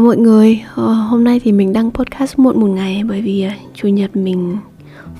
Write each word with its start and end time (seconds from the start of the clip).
Chào 0.00 0.06
mọi 0.06 0.16
người, 0.16 0.62
ờ, 0.74 0.92
hôm 0.92 1.24
nay 1.24 1.40
thì 1.44 1.52
mình 1.52 1.72
đăng 1.72 1.90
podcast 1.90 2.38
muộn 2.38 2.60
một 2.60 2.66
ngày 2.66 3.02
bởi 3.08 3.22
vì 3.22 3.42
à, 3.42 3.56
chủ 3.74 3.88
nhật 3.88 4.16
mình 4.16 4.56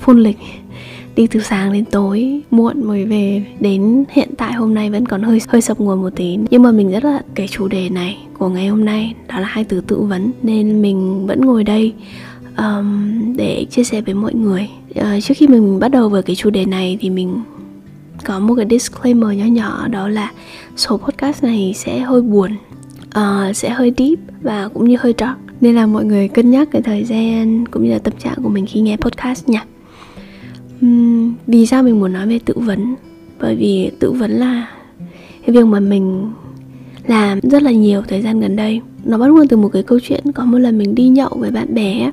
phun 0.01 0.19
lịch 0.19 0.37
đi 1.17 1.27
từ 1.27 1.41
sáng 1.41 1.73
đến 1.73 1.85
tối 1.85 2.43
muộn 2.51 2.87
mới 2.87 3.05
về. 3.05 3.45
Đến 3.61 4.05
hiện 4.11 4.29
tại 4.39 4.53
hôm 4.53 4.75
nay 4.75 4.91
vẫn 4.91 5.07
còn 5.07 5.23
hơi 5.23 5.39
hơi 5.49 5.61
sập 5.61 5.81
nguồn 5.81 6.03
một 6.03 6.11
tí. 6.17 6.39
Nhưng 6.51 6.63
mà 6.63 6.73
mình 6.73 6.91
rất 6.91 7.05
là 7.05 7.21
cái 7.35 7.49
chủ 7.49 7.69
đề 7.69 7.89
này 7.89 8.19
của 8.39 8.49
ngày 8.49 8.69
hôm 8.69 8.85
nay 8.85 9.15
đó 9.29 9.41
là 9.41 9.47
hai 9.47 9.65
từ 9.65 9.81
tự 9.81 10.01
vấn 10.01 10.33
nên 10.43 10.83
mình 10.83 11.27
vẫn 11.27 11.41
ngồi 11.41 11.65
đây 11.65 11.93
um, 12.57 13.13
để 13.37 13.67
chia 13.71 13.85
sẻ 13.85 14.01
với 14.01 14.15
mọi 14.15 14.35
người. 14.35 14.69
Uh, 15.01 15.23
trước 15.23 15.35
khi 15.37 15.47
mình, 15.47 15.65
mình 15.65 15.79
bắt 15.79 15.89
đầu 15.89 16.09
với 16.09 16.23
cái 16.23 16.37
chủ 16.37 16.51
đề 16.51 16.65
này 16.65 16.99
thì 17.01 17.11
mình 17.11 17.43
có 18.25 18.39
một 18.39 18.55
cái 18.55 18.67
disclaimer 18.71 19.39
nhỏ 19.39 19.45
nhỏ 19.45 19.89
đó 19.89 20.09
là 20.09 20.33
số 20.77 20.97
podcast 20.97 21.45
này 21.45 21.73
sẽ 21.77 21.99
hơi 21.99 22.21
buồn 22.21 22.51
uh, 23.19 23.57
sẽ 23.57 23.71
hơi 23.71 23.93
deep 23.99 24.19
và 24.43 24.69
cũng 24.69 24.89
như 24.89 24.97
hơi 25.01 25.15
dark. 25.19 25.39
Nên 25.61 25.75
là 25.75 25.87
mọi 25.87 26.05
người 26.05 26.29
cân 26.29 26.51
nhắc 26.51 26.69
cái 26.73 26.83
thời 26.83 27.05
gian 27.05 27.67
cũng 27.67 27.85
như 27.85 27.91
là 27.91 27.99
tâm 27.99 28.15
trạng 28.19 28.43
của 28.43 28.49
mình 28.49 28.67
khi 28.67 28.81
nghe 28.81 28.97
podcast 28.97 29.49
nha. 29.49 29.65
Uhm, 30.87 31.35
vì 31.47 31.67
sao 31.67 31.83
mình 31.83 32.01
muốn 32.01 32.13
nói 32.13 32.27
về 32.27 32.39
tự 32.45 32.55
vấn? 32.57 32.95
Bởi 33.41 33.57
vì 33.57 33.91
tự 33.99 34.13
vấn 34.13 34.31
là 34.31 34.69
cái 35.47 35.57
việc 35.57 35.67
mà 35.67 35.81
mình 35.81 36.33
làm 37.07 37.41
rất 37.43 37.63
là 37.63 37.71
nhiều 37.71 38.03
thời 38.09 38.23
gian 38.23 38.41
gần 38.41 38.57
đây. 38.57 38.81
Nó 39.05 39.19
bắt 39.19 39.27
nguồn 39.27 39.49
từ 39.49 39.57
một 39.57 39.69
cái 39.69 39.83
câu 39.83 39.99
chuyện 40.03 40.33
có 40.35 40.45
một 40.45 40.59
lần 40.59 40.79
mình 40.79 40.95
đi 40.95 41.09
nhậu 41.09 41.37
với 41.39 41.51
bạn 41.51 41.75
bè 41.75 42.11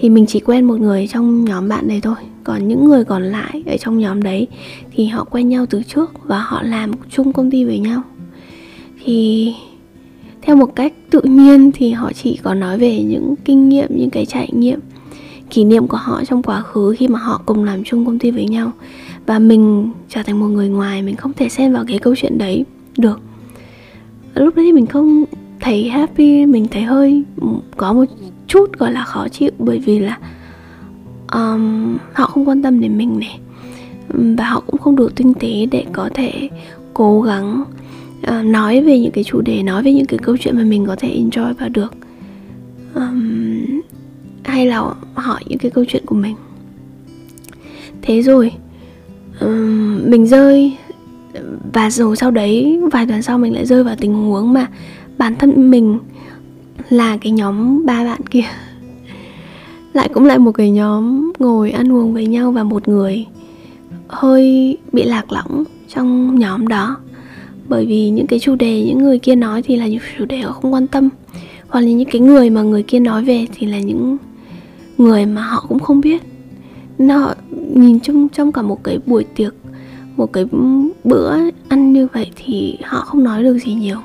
thì 0.00 0.10
mình 0.10 0.26
chỉ 0.26 0.40
quen 0.40 0.64
một 0.64 0.80
người 0.80 1.06
trong 1.06 1.44
nhóm 1.44 1.68
bạn 1.68 1.88
này 1.88 2.00
thôi. 2.00 2.16
Còn 2.44 2.68
những 2.68 2.84
người 2.84 3.04
còn 3.04 3.22
lại 3.22 3.62
ở 3.66 3.76
trong 3.76 3.98
nhóm 3.98 4.22
đấy 4.22 4.46
thì 4.94 5.06
họ 5.06 5.24
quen 5.24 5.48
nhau 5.48 5.66
từ 5.66 5.82
trước 5.82 6.12
và 6.24 6.38
họ 6.38 6.62
làm 6.62 6.90
chung 7.10 7.32
công 7.32 7.50
ty 7.50 7.64
với 7.64 7.78
nhau. 7.78 8.02
Thì 9.04 9.52
theo 10.42 10.56
một 10.56 10.76
cách 10.76 10.92
tự 11.10 11.20
nhiên 11.20 11.70
thì 11.74 11.90
họ 11.90 12.12
chỉ 12.12 12.38
có 12.42 12.54
nói 12.54 12.78
về 12.78 13.02
những 13.02 13.34
kinh 13.44 13.68
nghiệm 13.68 13.88
những 13.90 14.10
cái 14.10 14.26
trải 14.26 14.48
nghiệm 14.52 14.80
kỷ 15.50 15.64
niệm 15.64 15.86
của 15.86 15.96
họ 15.96 16.24
trong 16.24 16.42
quá 16.42 16.60
khứ 16.60 16.94
khi 16.98 17.08
mà 17.08 17.18
họ 17.18 17.42
cùng 17.46 17.64
làm 17.64 17.84
chung 17.84 18.06
công 18.06 18.18
ty 18.18 18.30
với 18.30 18.44
nhau. 18.44 18.72
Và 19.26 19.38
mình 19.38 19.90
trở 20.08 20.22
thành 20.22 20.40
một 20.40 20.46
người 20.46 20.68
ngoài 20.68 21.02
mình 21.02 21.16
không 21.16 21.32
thể 21.32 21.48
xen 21.48 21.72
vào 21.72 21.84
cái 21.88 21.98
câu 21.98 22.14
chuyện 22.16 22.38
đấy 22.38 22.64
được. 22.98 23.20
Lúc 24.34 24.56
đấy 24.56 24.64
thì 24.64 24.72
mình 24.72 24.86
không 24.86 25.24
thấy 25.60 25.88
happy 25.88 26.46
mình 26.46 26.66
thấy 26.70 26.82
hơi 26.82 27.22
có 27.76 27.92
một 27.92 28.04
chút 28.46 28.78
gọi 28.78 28.92
là 28.92 29.04
khó 29.04 29.28
chịu 29.28 29.50
bởi 29.58 29.78
vì 29.78 29.98
là 29.98 30.18
um, 31.32 31.96
họ 32.12 32.26
không 32.26 32.48
quan 32.48 32.62
tâm 32.62 32.80
đến 32.80 32.98
mình 32.98 33.18
này. 33.18 33.38
Và 34.08 34.44
họ 34.44 34.60
cũng 34.66 34.80
không 34.80 34.96
đủ 34.96 35.08
tinh 35.08 35.34
tế 35.34 35.66
để 35.70 35.84
có 35.92 36.10
thể 36.14 36.48
cố 36.94 37.20
gắng 37.20 37.64
uh, 38.28 38.44
nói 38.44 38.80
về 38.80 38.98
những 38.98 39.12
cái 39.12 39.24
chủ 39.24 39.40
đề 39.40 39.62
nói 39.62 39.82
về 39.82 39.92
những 39.92 40.06
cái 40.06 40.18
câu 40.18 40.36
chuyện 40.40 40.56
mà 40.56 40.64
mình 40.64 40.86
có 40.86 40.96
thể 40.96 41.08
enjoy 41.08 41.54
và 41.58 41.68
được. 41.68 41.94
Um, 42.94 43.80
hay 44.44 44.66
là 44.66 44.84
hỏi 45.14 45.40
những 45.46 45.58
cái 45.58 45.70
câu 45.70 45.84
chuyện 45.88 46.06
của 46.06 46.14
mình. 46.14 46.36
Thế 48.02 48.22
rồi 48.22 48.52
um, 49.40 50.10
mình 50.10 50.26
rơi 50.26 50.76
và 51.72 51.90
rồi 51.90 52.16
sau 52.16 52.30
đấy 52.30 52.80
vài 52.92 53.06
tuần 53.06 53.22
sau 53.22 53.38
mình 53.38 53.54
lại 53.54 53.66
rơi 53.66 53.84
vào 53.84 53.96
tình 53.96 54.14
huống 54.14 54.52
mà 54.52 54.66
bản 55.18 55.36
thân 55.36 55.70
mình 55.70 55.98
là 56.88 57.16
cái 57.16 57.32
nhóm 57.32 57.86
ba 57.86 58.04
bạn 58.04 58.20
kia 58.30 58.44
lại 59.92 60.08
cũng 60.14 60.24
lại 60.24 60.38
một 60.38 60.52
cái 60.52 60.70
nhóm 60.70 61.32
ngồi 61.38 61.70
ăn 61.70 61.92
uống 61.92 62.14
với 62.14 62.26
nhau 62.26 62.52
và 62.52 62.62
một 62.62 62.88
người 62.88 63.26
hơi 64.08 64.76
bị 64.92 65.02
lạc 65.02 65.32
lõng 65.32 65.64
trong 65.88 66.38
nhóm 66.38 66.68
đó 66.68 66.96
bởi 67.72 67.86
vì 67.86 68.10
những 68.10 68.26
cái 68.26 68.38
chủ 68.38 68.54
đề 68.54 68.84
những 68.84 68.98
người 68.98 69.18
kia 69.18 69.34
nói 69.34 69.62
thì 69.62 69.76
là 69.76 69.86
những 69.86 70.00
chủ 70.18 70.24
đề 70.24 70.38
họ 70.38 70.52
không 70.52 70.72
quan 70.74 70.86
tâm. 70.86 71.08
Hoặc 71.68 71.80
là 71.80 71.86
những 71.86 72.08
cái 72.12 72.20
người 72.20 72.50
mà 72.50 72.62
người 72.62 72.82
kia 72.82 72.98
nói 72.98 73.24
về 73.24 73.46
thì 73.54 73.66
là 73.66 73.78
những 73.78 74.16
người 74.98 75.26
mà 75.26 75.42
họ 75.42 75.64
cũng 75.68 75.78
không 75.78 76.00
biết. 76.00 76.22
Nên 76.98 77.08
họ 77.08 77.34
nhìn 77.74 78.00
chung 78.00 78.28
trong 78.28 78.52
cả 78.52 78.62
một 78.62 78.84
cái 78.84 78.98
buổi 79.06 79.24
tiệc 79.24 79.54
một 80.16 80.32
cái 80.32 80.44
bữa 81.04 81.36
ăn 81.68 81.92
như 81.92 82.08
vậy 82.12 82.30
thì 82.36 82.76
họ 82.84 83.00
không 83.00 83.24
nói 83.24 83.42
được 83.42 83.58
gì 83.58 83.74
nhiều. 83.74 83.96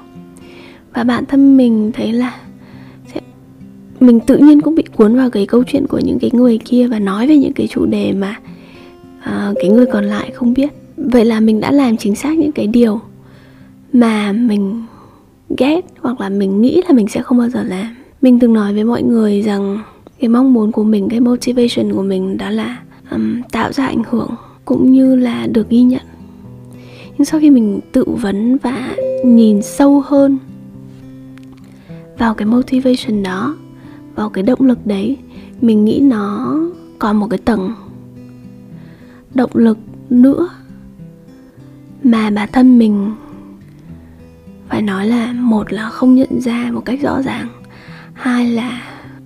Và 0.93 1.03
bản 1.03 1.25
thân 1.25 1.57
mình 1.57 1.91
thấy 1.93 2.13
là 2.13 2.35
mình 3.99 4.19
tự 4.19 4.37
nhiên 4.37 4.61
cũng 4.61 4.75
bị 4.75 4.83
cuốn 4.95 5.15
vào 5.15 5.29
cái 5.29 5.45
câu 5.45 5.63
chuyện 5.67 5.87
của 5.87 5.99
những 6.03 6.19
cái 6.19 6.31
người 6.33 6.59
kia 6.65 6.87
và 6.87 6.99
nói 6.99 7.27
về 7.27 7.37
những 7.37 7.53
cái 7.53 7.67
chủ 7.67 7.85
đề 7.85 8.13
mà 8.13 8.39
uh, 9.19 9.55
cái 9.59 9.69
người 9.69 9.85
còn 9.85 10.05
lại 10.05 10.31
không 10.33 10.53
biết. 10.53 10.69
Vậy 10.97 11.25
là 11.25 11.39
mình 11.39 11.59
đã 11.59 11.71
làm 11.71 11.97
chính 11.97 12.15
xác 12.15 12.37
những 12.37 12.51
cái 12.51 12.67
điều 12.67 13.01
mà 13.93 14.31
mình 14.31 14.83
ghét 15.57 15.81
hoặc 16.01 16.21
là 16.21 16.29
mình 16.29 16.61
nghĩ 16.61 16.81
là 16.87 16.95
mình 16.95 17.07
sẽ 17.07 17.21
không 17.21 17.37
bao 17.37 17.49
giờ 17.49 17.63
làm. 17.63 17.95
Mình 18.21 18.39
từng 18.39 18.53
nói 18.53 18.73
với 18.73 18.83
mọi 18.83 19.03
người 19.03 19.41
rằng 19.41 19.79
cái 20.19 20.29
mong 20.29 20.53
muốn 20.53 20.71
của 20.71 20.83
mình 20.83 21.09
cái 21.09 21.19
motivation 21.19 21.93
của 21.93 22.03
mình 22.03 22.37
đó 22.37 22.49
là 22.49 22.77
um, 23.11 23.41
tạo 23.51 23.71
ra 23.71 23.85
ảnh 23.85 24.03
hưởng 24.09 24.29
cũng 24.65 24.91
như 24.91 25.15
là 25.15 25.47
được 25.47 25.69
ghi 25.69 25.81
nhận. 25.81 26.01
Nhưng 27.17 27.25
sau 27.25 27.39
khi 27.39 27.49
mình 27.49 27.79
tự 27.91 28.03
vấn 28.07 28.57
và 28.57 28.95
nhìn 29.25 29.61
sâu 29.61 30.03
hơn 30.05 30.37
vào 32.17 32.33
cái 32.33 32.45
motivation 32.45 33.23
đó 33.23 33.55
vào 34.15 34.29
cái 34.29 34.43
động 34.43 34.61
lực 34.61 34.85
đấy 34.85 35.17
mình 35.61 35.85
nghĩ 35.85 35.99
nó 35.99 36.59
còn 36.99 37.17
một 37.17 37.27
cái 37.29 37.37
tầng 37.37 37.73
động 39.33 39.51
lực 39.53 39.77
nữa 40.09 40.49
mà 42.03 42.29
bản 42.29 42.49
thân 42.51 42.77
mình 42.77 43.11
phải 44.69 44.81
nói 44.81 45.07
là 45.07 45.33
một 45.33 45.73
là 45.73 45.89
không 45.89 46.15
nhận 46.15 46.41
ra 46.41 46.69
một 46.73 46.81
cách 46.85 47.01
rõ 47.01 47.21
ràng, 47.21 47.47
hai 48.13 48.49
là 48.49 48.81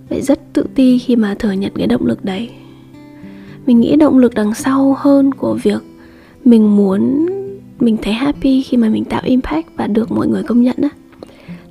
phải 0.10 0.22
rất 0.22 0.54
tự 0.54 0.66
ti 0.76 0.98
khi 0.98 1.16
mà 1.16 1.36
thừa 1.40 1.52
nhận 1.52 1.72
cái 1.76 1.88
động 1.88 2.06
lực 2.06 2.26
đấy. 2.26 2.50
Mình 3.66 3.80
nghĩ 3.80 3.96
động 3.96 4.18
lực 4.18 4.34
đằng 4.34 4.54
sau 4.54 4.96
hơn 5.00 5.34
của 5.34 5.54
việc 5.64 5.82
mình 6.46 6.76
muốn 6.76 7.26
mình 7.80 7.98
thấy 8.02 8.14
happy 8.14 8.62
khi 8.62 8.78
mà 8.78 8.90
mình 8.90 9.06
tạo 9.06 9.22
impact 9.26 9.68
và 9.76 9.88
được 9.88 10.12
mọi 10.12 10.28
người 10.28 10.44
công 10.44 10.62
nhận 10.62 10.76
á, 10.82 10.90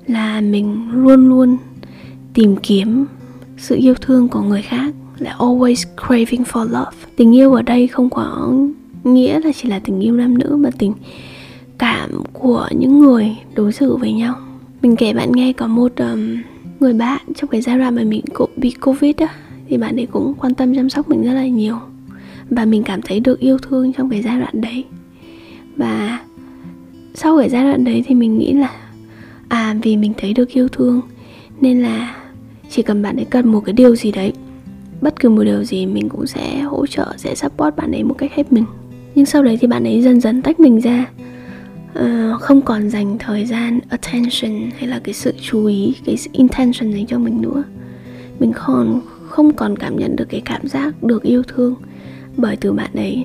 là 0.06 0.40
mình 0.40 0.90
luôn 0.92 1.28
luôn 1.28 1.56
tìm 2.34 2.56
kiếm 2.56 3.06
sự 3.56 3.76
yêu 3.76 3.94
thương 3.94 4.28
của 4.28 4.40
người 4.40 4.62
khác, 4.62 4.94
là 5.18 5.36
always 5.38 5.84
craving 6.06 6.42
for 6.42 6.64
love. 6.64 6.96
Tình 7.16 7.34
yêu 7.36 7.52
ở 7.52 7.62
đây 7.62 7.86
không 7.86 8.10
có 8.10 8.52
nghĩa 9.04 9.40
là 9.40 9.52
chỉ 9.52 9.68
là 9.68 9.78
tình 9.78 10.00
yêu 10.00 10.14
nam 10.14 10.38
nữ 10.38 10.56
mà 10.56 10.70
tình 10.78 10.92
cảm 11.80 12.10
của 12.32 12.68
những 12.70 13.00
người 13.00 13.36
đối 13.54 13.72
xử 13.72 13.96
với 13.96 14.12
nhau. 14.12 14.34
Mình 14.82 14.96
kể 14.96 15.12
bạn 15.12 15.32
nghe 15.32 15.52
có 15.52 15.66
một 15.66 15.92
um, 15.96 16.36
người 16.80 16.92
bạn 16.92 17.20
trong 17.36 17.50
cái 17.50 17.60
giai 17.60 17.78
đoạn 17.78 17.94
mà 17.94 18.02
mình 18.02 18.22
bị 18.56 18.70
covid 18.70 19.16
á 19.16 19.28
thì 19.68 19.76
bạn 19.76 19.96
ấy 19.96 20.06
cũng 20.06 20.34
quan 20.34 20.54
tâm 20.54 20.74
chăm 20.74 20.90
sóc 20.90 21.08
mình 21.08 21.22
rất 21.22 21.32
là 21.32 21.46
nhiều. 21.46 21.78
Và 22.50 22.64
mình 22.64 22.82
cảm 22.82 23.02
thấy 23.02 23.20
được 23.20 23.38
yêu 23.38 23.58
thương 23.58 23.92
trong 23.92 24.10
cái 24.10 24.22
giai 24.22 24.40
đoạn 24.40 24.60
đấy. 24.60 24.84
Và 25.76 26.20
sau 27.14 27.38
cái 27.38 27.48
giai 27.48 27.64
đoạn 27.64 27.84
đấy 27.84 28.04
thì 28.06 28.14
mình 28.14 28.38
nghĩ 28.38 28.52
là 28.52 28.70
à 29.48 29.76
vì 29.82 29.96
mình 29.96 30.12
thấy 30.16 30.34
được 30.34 30.48
yêu 30.48 30.68
thương 30.68 31.00
nên 31.60 31.82
là 31.82 32.16
chỉ 32.70 32.82
cần 32.82 33.02
bạn 33.02 33.16
ấy 33.16 33.26
cần 33.30 33.48
một 33.48 33.60
cái 33.60 33.72
điều 33.72 33.96
gì 33.96 34.12
đấy 34.12 34.32
bất 35.00 35.20
cứ 35.20 35.28
một 35.28 35.44
điều 35.44 35.64
gì 35.64 35.86
mình 35.86 36.08
cũng 36.08 36.26
sẽ 36.26 36.60
hỗ 36.60 36.86
trợ 36.86 37.06
sẽ 37.16 37.34
support 37.34 37.76
bạn 37.76 37.92
ấy 37.92 38.04
một 38.04 38.14
cách 38.18 38.32
hết 38.34 38.52
mình. 38.52 38.64
Nhưng 39.14 39.26
sau 39.26 39.42
đấy 39.42 39.58
thì 39.60 39.66
bạn 39.66 39.84
ấy 39.84 40.02
dần 40.02 40.20
dần 40.20 40.42
tách 40.42 40.60
mình 40.60 40.80
ra 40.80 41.06
uh, 41.98 42.40
không 42.40 42.62
còn 42.62 42.90
dành 42.90 43.18
thời 43.18 43.46
gian 43.46 43.80
attention 43.88 44.70
hay 44.78 44.88
là 44.88 45.00
cái 45.04 45.14
sự 45.14 45.32
chú 45.40 45.66
ý 45.66 45.94
cái 46.04 46.16
intention 46.32 46.92
dành 46.92 47.06
cho 47.06 47.18
mình 47.18 47.40
nữa. 47.40 47.62
Mình 48.38 48.52
còn 48.66 49.00
không 49.28 49.52
còn 49.52 49.76
cảm 49.78 49.96
nhận 49.96 50.16
được 50.16 50.28
cái 50.28 50.42
cảm 50.44 50.68
giác 50.68 51.02
được 51.02 51.22
yêu 51.22 51.42
thương 51.42 51.74
bởi 52.36 52.56
từ 52.56 52.72
bạn 52.72 52.90
ấy 52.94 53.24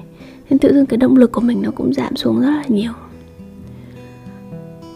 nên 0.49 0.59
tự 0.59 0.73
dưng 0.73 0.85
cái 0.85 0.97
động 0.97 1.17
lực 1.17 1.31
của 1.31 1.41
mình 1.41 1.61
nó 1.61 1.71
cũng 1.71 1.93
giảm 1.93 2.15
xuống 2.15 2.41
rất 2.41 2.49
là 2.49 2.63
nhiều. 2.67 2.91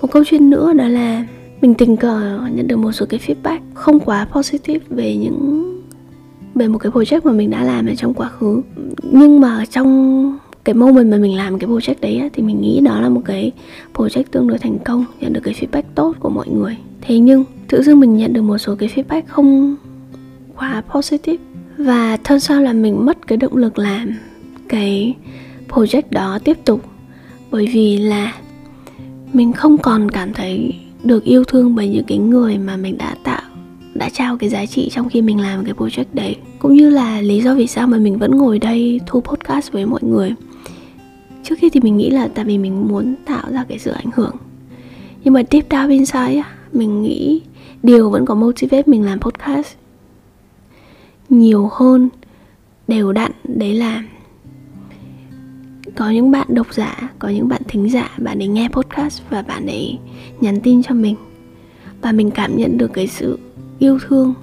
Một 0.01 0.11
câu 0.11 0.23
chuyện 0.25 0.49
nữa 0.49 0.73
đó 0.73 0.87
là 0.87 1.25
mình 1.61 1.73
tình 1.73 1.97
cờ 1.97 2.39
nhận 2.53 2.67
được 2.67 2.77
một 2.77 2.91
số 2.91 3.05
cái 3.09 3.19
feedback 3.27 3.59
không 3.73 3.99
quá 3.99 4.27
positive 4.31 4.85
về 4.89 5.15
những 5.15 5.65
về 6.55 6.67
một 6.67 6.77
cái 6.77 6.91
project 6.91 7.21
mà 7.23 7.31
mình 7.31 7.49
đã 7.49 7.63
làm 7.63 7.85
ở 7.85 7.95
trong 7.95 8.13
quá 8.13 8.29
khứ. 8.29 8.61
Nhưng 9.11 9.41
mà 9.41 9.65
trong 9.65 10.37
cái 10.63 10.73
moment 10.75 11.11
mà 11.11 11.17
mình 11.17 11.35
làm 11.35 11.59
cái 11.59 11.69
project 11.69 11.95
đấy 12.01 12.17
á, 12.17 12.29
thì 12.33 12.43
mình 12.43 12.61
nghĩ 12.61 12.81
đó 12.81 13.01
là 13.01 13.09
một 13.09 13.21
cái 13.25 13.51
project 13.93 14.23
tương 14.31 14.47
đối 14.47 14.57
thành 14.57 14.77
công 14.79 15.05
nhận 15.19 15.33
được 15.33 15.41
cái 15.43 15.53
feedback 15.53 15.83
tốt 15.95 16.15
của 16.19 16.29
mọi 16.29 16.47
người. 16.47 16.77
Thế 17.01 17.19
nhưng 17.19 17.43
tự 17.67 17.83
dưng 17.83 17.99
mình 17.99 18.17
nhận 18.17 18.33
được 18.33 18.41
một 18.41 18.57
số 18.57 18.75
cái 18.75 18.89
feedback 18.95 19.21
không 19.27 19.75
quá 20.55 20.83
positive. 20.91 21.43
Và 21.77 22.17
thân 22.23 22.39
sau 22.39 22.61
là 22.61 22.73
mình 22.73 23.05
mất 23.05 23.27
cái 23.27 23.37
động 23.37 23.55
lực 23.55 23.77
làm 23.77 24.13
cái 24.69 25.15
project 25.69 26.01
đó 26.09 26.39
tiếp 26.43 26.57
tục. 26.65 26.81
Bởi 27.51 27.67
vì 27.73 27.97
là 27.97 28.33
mình 29.33 29.53
không 29.53 29.77
còn 29.77 30.11
cảm 30.11 30.33
thấy 30.33 30.75
được 31.03 31.23
yêu 31.23 31.43
thương 31.43 31.75
bởi 31.75 31.89
những 31.89 32.05
cái 32.07 32.17
người 32.17 32.57
mà 32.57 32.77
mình 32.77 32.97
đã 32.97 33.15
tạo 33.23 33.41
đã 33.93 34.09
trao 34.09 34.37
cái 34.37 34.49
giá 34.49 34.65
trị 34.65 34.89
trong 34.91 35.09
khi 35.09 35.21
mình 35.21 35.39
làm 35.39 35.65
cái 35.65 35.73
project 35.73 36.05
đấy. 36.13 36.35
Cũng 36.59 36.73
như 36.73 36.89
là 36.89 37.21
lý 37.21 37.41
do 37.41 37.55
vì 37.55 37.67
sao 37.67 37.87
mà 37.87 37.97
mình 37.97 38.17
vẫn 38.17 38.37
ngồi 38.37 38.59
đây 38.59 38.99
thu 39.05 39.21
podcast 39.21 39.71
với 39.71 39.85
mọi 39.85 40.03
người 40.03 40.33
trước 41.49 41.55
khi 41.59 41.69
thì 41.69 41.79
mình 41.79 41.97
nghĩ 41.97 42.09
là 42.09 42.27
tại 42.27 42.45
vì 42.45 42.57
mình 42.57 42.87
muốn 42.87 43.15
tạo 43.25 43.43
ra 43.51 43.65
cái 43.69 43.79
sự 43.79 43.91
ảnh 43.91 44.09
hưởng. 44.15 44.35
Nhưng 45.23 45.33
mà 45.33 45.41
deep 45.51 45.69
down 45.69 45.89
inside 45.89 46.43
mình 46.71 47.01
nghĩ 47.01 47.41
điều 47.83 48.09
vẫn 48.09 48.25
có 48.25 48.35
motivate 48.35 48.83
mình 48.85 49.05
làm 49.05 49.19
podcast 49.19 49.67
nhiều 51.29 51.69
hơn, 51.73 52.09
đều 52.87 53.11
đặn, 53.11 53.31
đấy 53.43 53.73
là 53.73 54.03
có 55.95 56.09
những 56.09 56.31
bạn 56.31 56.47
độc 56.49 56.73
giả, 56.73 57.09
có 57.19 57.29
những 57.29 57.47
bạn 57.47 57.61
thính 57.67 57.89
giả, 57.89 58.09
bạn 58.17 58.41
ấy 58.41 58.47
nghe 58.47 58.69
podcast 58.71 59.21
và 59.29 59.41
bạn 59.41 59.65
ấy 59.65 59.97
nhắn 60.41 60.59
tin 60.61 60.83
cho 60.83 60.93
mình. 60.93 61.15
Và 62.01 62.11
mình 62.11 62.31
cảm 62.31 62.57
nhận 62.57 62.77
được 62.77 62.93
cái 62.93 63.07
sự 63.07 63.39
yêu 63.79 63.99
thương, 64.07 64.33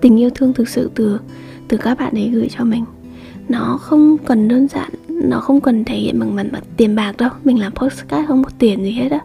tình 0.00 0.20
yêu 0.20 0.30
thương 0.34 0.52
thực 0.52 0.68
sự 0.68 0.90
từ 0.94 1.18
từ 1.68 1.76
các 1.76 1.98
bạn 1.98 2.14
ấy 2.14 2.28
gửi 2.28 2.48
cho 2.50 2.64
mình. 2.64 2.84
Nó 3.48 3.78
không 3.80 4.16
cần 4.18 4.48
đơn 4.48 4.68
giản 4.68 4.90
nó 5.24 5.40
không 5.40 5.60
cần 5.60 5.84
thể 5.84 5.96
hiện 5.96 6.20
bằng 6.20 6.34
mặt, 6.34 6.46
mặt 6.52 6.64
tiền 6.76 6.94
bạc 6.94 7.16
đâu. 7.18 7.30
Mình 7.44 7.60
làm 7.60 7.72
podcast 7.72 8.26
không 8.28 8.44
có 8.44 8.50
tiền 8.58 8.84
gì 8.84 8.90
hết 8.90 9.10
á. 9.10 9.20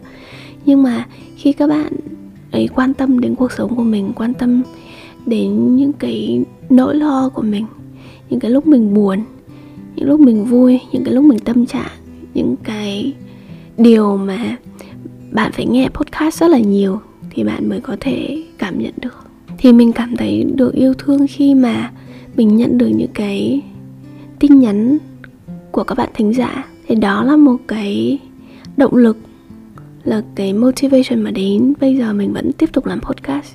Nhưng 0.66 0.82
mà 0.82 1.06
khi 1.36 1.52
các 1.52 1.66
bạn 1.66 1.92
ấy 2.50 2.68
quan 2.74 2.94
tâm 2.94 3.20
đến 3.20 3.34
cuộc 3.34 3.52
sống 3.52 3.76
của 3.76 3.82
mình 3.82 4.12
quan 4.16 4.34
tâm 4.34 4.62
đến 5.26 5.76
những 5.76 5.92
cái 5.92 6.44
nỗi 6.70 6.94
lo 6.94 7.28
của 7.28 7.42
mình 7.42 7.66
những 8.30 8.40
cái 8.40 8.50
lúc 8.50 8.66
mình 8.66 8.94
buồn 8.94 9.24
những 9.96 10.08
lúc 10.08 10.20
mình 10.20 10.44
vui 10.44 10.80
những 10.92 11.04
cái 11.04 11.14
lúc 11.14 11.24
mình 11.24 11.38
tâm 11.38 11.66
trạng 11.66 11.90
những 12.34 12.56
cái 12.62 13.12
điều 13.78 14.16
mà 14.16 14.56
bạn 15.30 15.52
phải 15.52 15.66
nghe 15.66 15.88
podcast 15.88 16.40
rất 16.40 16.48
là 16.48 16.58
nhiều 16.58 17.00
thì 17.30 17.44
bạn 17.44 17.68
mới 17.68 17.80
có 17.80 17.96
thể 18.00 18.42
cảm 18.58 18.78
nhận 18.78 18.94
được. 19.00 19.24
Thì 19.58 19.72
mình 19.72 19.92
cảm 19.92 20.16
thấy 20.16 20.44
được 20.54 20.74
yêu 20.74 20.94
thương 20.94 21.26
khi 21.26 21.54
mà 21.54 21.92
mình 22.36 22.56
nhận 22.56 22.78
được 22.78 22.88
những 22.88 23.12
cái 23.14 23.62
tin 24.38 24.60
nhắn 24.60 24.98
của 25.74 25.84
các 25.84 25.98
bạn 25.98 26.08
thính 26.14 26.34
giả. 26.34 26.64
Thì 26.88 26.94
đó 26.94 27.24
là 27.24 27.36
một 27.36 27.56
cái 27.68 28.18
động 28.76 28.96
lực 28.96 29.16
là 30.04 30.22
cái 30.34 30.52
motivation 30.52 31.20
mà 31.20 31.30
đến. 31.30 31.72
Bây 31.80 31.96
giờ 31.96 32.12
mình 32.12 32.32
vẫn 32.32 32.52
tiếp 32.52 32.72
tục 32.72 32.86
làm 32.86 33.00
podcast 33.00 33.54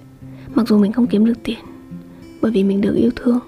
mặc 0.55 0.67
dù 0.67 0.77
mình 0.77 0.91
không 0.91 1.07
kiếm 1.07 1.25
được 1.25 1.43
tiền 1.43 1.57
bởi 2.41 2.51
vì 2.51 2.63
mình 2.63 2.81
được 2.81 2.95
yêu 2.95 3.11
thương. 3.15 3.39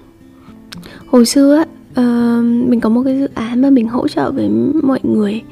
Hồi 1.06 1.26
xưa 1.26 1.64
uh, 1.90 2.44
mình 2.68 2.80
có 2.80 2.88
một 2.88 3.02
cái 3.04 3.18
dự 3.18 3.28
án 3.34 3.62
mà 3.62 3.70
mình 3.70 3.88
hỗ 3.88 4.08
trợ 4.08 4.30
với 4.30 4.48
mọi 4.82 5.00
người 5.02 5.42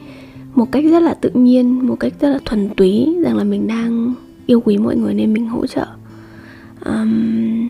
một 0.55 0.73
cách 0.73 0.85
rất 0.91 1.03
là 1.03 1.15
tự 1.15 1.31
nhiên 1.35 1.87
một 1.87 1.97
cách 2.01 2.13
rất 2.21 2.29
là 2.29 2.39
thuần 2.45 2.69
túy 2.77 3.17
rằng 3.25 3.37
là 3.37 3.45
mình 3.45 3.67
đang 3.67 4.15
yêu 4.47 4.61
quý 4.61 4.79
mọi 4.79 4.97
người 4.97 5.15
nên 5.15 5.33
mình 5.33 5.47
hỗ 5.47 5.67
trợ. 5.67 5.87
Um, 6.85 7.69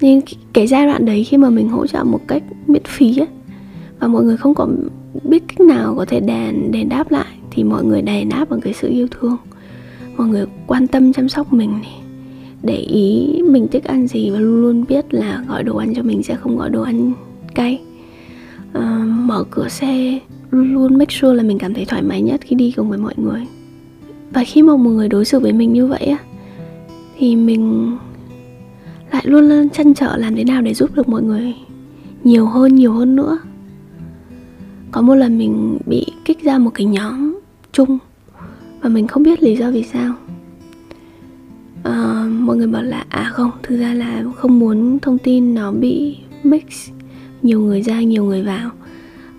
nhưng 0.00 0.20
cái 0.52 0.66
giai 0.66 0.86
đoạn 0.86 1.04
đấy 1.04 1.24
khi 1.24 1.36
mà 1.36 1.50
mình 1.50 1.68
hỗ 1.68 1.86
trợ 1.86 2.04
một 2.04 2.20
cách 2.28 2.42
miễn 2.66 2.82
phí 2.84 3.18
ấy, 3.18 3.28
và 4.04 4.08
mọi 4.08 4.24
người 4.24 4.36
không 4.36 4.54
có 4.54 4.68
biết 5.22 5.42
cách 5.48 5.60
nào 5.60 5.94
có 5.96 6.04
thể 6.04 6.20
đền 6.20 6.72
đền 6.72 6.88
đáp 6.88 7.10
lại 7.10 7.26
thì 7.50 7.64
mọi 7.64 7.84
người 7.84 8.02
đền 8.02 8.28
đáp 8.28 8.50
bằng 8.50 8.60
cái 8.60 8.72
sự 8.72 8.88
yêu 8.88 9.08
thương. 9.10 9.36
Mọi 10.16 10.28
người 10.28 10.46
quan 10.66 10.86
tâm 10.86 11.12
chăm 11.12 11.28
sóc 11.28 11.52
mình 11.52 11.72
này 11.72 12.00
để 12.62 12.76
ý 12.76 13.42
mình 13.48 13.66
thích 13.68 13.84
ăn 13.84 14.06
gì 14.06 14.30
và 14.30 14.38
luôn 14.38 14.62
luôn 14.62 14.84
biết 14.88 15.14
là 15.14 15.44
gọi 15.48 15.62
đồ 15.62 15.76
ăn 15.76 15.94
cho 15.94 16.02
mình 16.02 16.22
sẽ 16.22 16.34
không 16.34 16.58
gọi 16.58 16.70
đồ 16.70 16.82
ăn 16.82 17.12
cay. 17.54 17.80
Uh, 18.78 18.82
mở 19.06 19.44
cửa 19.50 19.68
xe 19.68 20.18
luôn 20.50 20.74
luôn 20.74 20.98
make 20.98 21.14
sure 21.14 21.34
là 21.34 21.42
mình 21.42 21.58
cảm 21.58 21.74
thấy 21.74 21.84
thoải 21.84 22.02
mái 22.02 22.22
nhất 22.22 22.40
khi 22.44 22.56
đi 22.56 22.72
cùng 22.76 22.88
với 22.88 22.98
mọi 22.98 23.14
người. 23.16 23.40
Và 24.32 24.44
khi 24.44 24.62
mà 24.62 24.76
một 24.76 24.90
người 24.90 25.08
đối 25.08 25.24
xử 25.24 25.38
với 25.38 25.52
mình 25.52 25.72
như 25.72 25.86
vậy 25.86 26.04
á 26.06 26.18
thì 27.18 27.36
mình 27.36 27.96
lại 29.12 29.22
luôn 29.26 29.48
luôn 29.48 29.68
chăn 29.68 29.94
trở 29.94 30.16
làm 30.16 30.36
thế 30.36 30.44
nào 30.44 30.62
để 30.62 30.74
giúp 30.74 30.90
được 30.94 31.08
mọi 31.08 31.22
người 31.22 31.54
nhiều 32.24 32.46
hơn 32.46 32.74
nhiều 32.74 32.92
hơn 32.92 33.16
nữa 33.16 33.38
có 34.94 35.02
một 35.02 35.14
lần 35.14 35.38
mình 35.38 35.78
bị 35.86 36.06
kích 36.24 36.42
ra 36.42 36.58
một 36.58 36.70
cái 36.74 36.86
nhóm 36.86 37.38
chung 37.72 37.98
và 38.80 38.88
mình 38.88 39.06
không 39.06 39.22
biết 39.22 39.42
lý 39.42 39.56
do 39.56 39.70
vì 39.70 39.82
sao. 39.82 40.14
À, 41.82 42.26
mọi 42.30 42.56
người 42.56 42.66
bảo 42.66 42.82
là 42.82 43.04
à 43.08 43.30
không 43.32 43.50
thực 43.62 43.76
ra 43.76 43.94
là 43.94 44.24
không 44.36 44.58
muốn 44.58 44.98
thông 44.98 45.18
tin 45.18 45.54
nó 45.54 45.72
bị 45.72 46.16
mix 46.44 46.90
nhiều 47.42 47.60
người 47.60 47.82
ra 47.82 48.02
nhiều 48.02 48.24
người 48.24 48.42
vào. 48.42 48.70